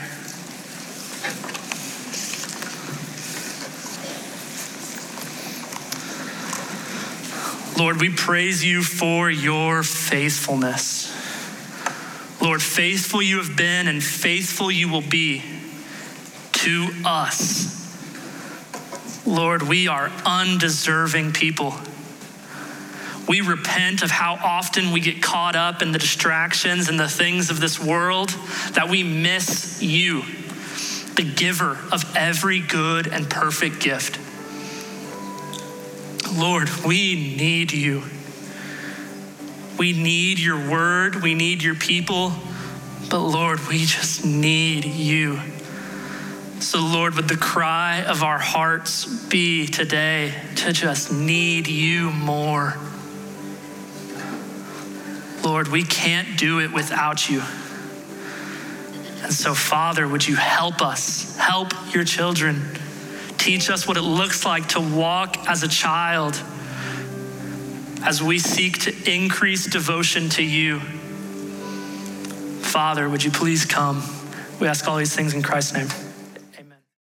Lord, 7.77 7.99
we 7.99 8.09
praise 8.09 8.63
you 8.63 8.83
for 8.83 9.29
your 9.31 9.83
faithfulness. 9.83 11.12
Lord, 12.43 12.61
faithful 12.61 13.21
you 13.21 13.37
have 13.37 13.55
been 13.55 13.87
and 13.87 14.03
faithful 14.03 14.69
you 14.69 14.89
will 14.89 14.99
be 14.99 15.41
to 16.51 16.89
us. 17.05 17.79
Lord, 19.25 19.63
we 19.63 19.87
are 19.87 20.11
undeserving 20.25 21.31
people. 21.31 21.73
We 23.29 23.39
repent 23.39 24.03
of 24.03 24.11
how 24.11 24.33
often 24.43 24.91
we 24.91 24.99
get 24.99 25.23
caught 25.23 25.55
up 25.55 25.81
in 25.81 25.93
the 25.93 25.99
distractions 25.99 26.89
and 26.89 26.99
the 26.99 27.07
things 27.07 27.49
of 27.49 27.61
this 27.61 27.79
world 27.79 28.31
that 28.73 28.89
we 28.89 29.03
miss 29.03 29.81
you, 29.81 30.23
the 31.15 31.23
giver 31.23 31.77
of 31.93 32.03
every 32.13 32.59
good 32.59 33.07
and 33.07 33.29
perfect 33.29 33.79
gift. 33.79 34.19
Lord, 36.37 36.67
we 36.85 37.15
need 37.37 37.71
you. 37.71 38.03
We 39.83 39.91
need 39.91 40.39
your 40.39 40.69
word, 40.71 41.21
we 41.21 41.33
need 41.33 41.61
your 41.61 41.75
people, 41.75 42.31
but 43.09 43.19
Lord, 43.19 43.59
we 43.67 43.79
just 43.79 44.23
need 44.23 44.85
you. 44.85 45.41
So, 46.61 46.79
Lord, 46.79 47.15
would 47.15 47.27
the 47.27 47.35
cry 47.35 48.01
of 48.03 48.23
our 48.23 48.39
hearts 48.39 49.05
be 49.27 49.67
today 49.67 50.33
to 50.55 50.71
just 50.71 51.11
need 51.11 51.67
you 51.67 52.11
more? 52.11 52.77
Lord, 55.43 55.67
we 55.67 55.83
can't 55.83 56.37
do 56.37 56.61
it 56.61 56.71
without 56.71 57.29
you. 57.29 57.41
And 59.21 59.33
so, 59.33 59.53
Father, 59.53 60.07
would 60.07 60.25
you 60.25 60.37
help 60.37 60.81
us, 60.81 61.35
help 61.35 61.73
your 61.93 62.05
children, 62.05 62.61
teach 63.37 63.69
us 63.69 63.85
what 63.85 63.97
it 63.97 64.03
looks 64.03 64.45
like 64.45 64.69
to 64.69 64.79
walk 64.79 65.49
as 65.49 65.61
a 65.61 65.67
child 65.67 66.41
as 68.03 68.21
we 68.21 68.37
seek 68.37 68.79
to 68.79 69.11
increase 69.11 69.65
devotion 69.65 70.29
to 70.29 70.43
you. 70.43 70.79
Father, 72.61 73.07
would 73.07 73.23
you 73.23 73.31
please 73.31 73.65
come? 73.65 74.03
We 74.59 74.67
ask 74.67 74.87
all 74.87 74.97
these 74.97 75.15
things 75.15 75.33
in 75.33 75.41
Christ's 75.41 75.73
name. 75.73 76.02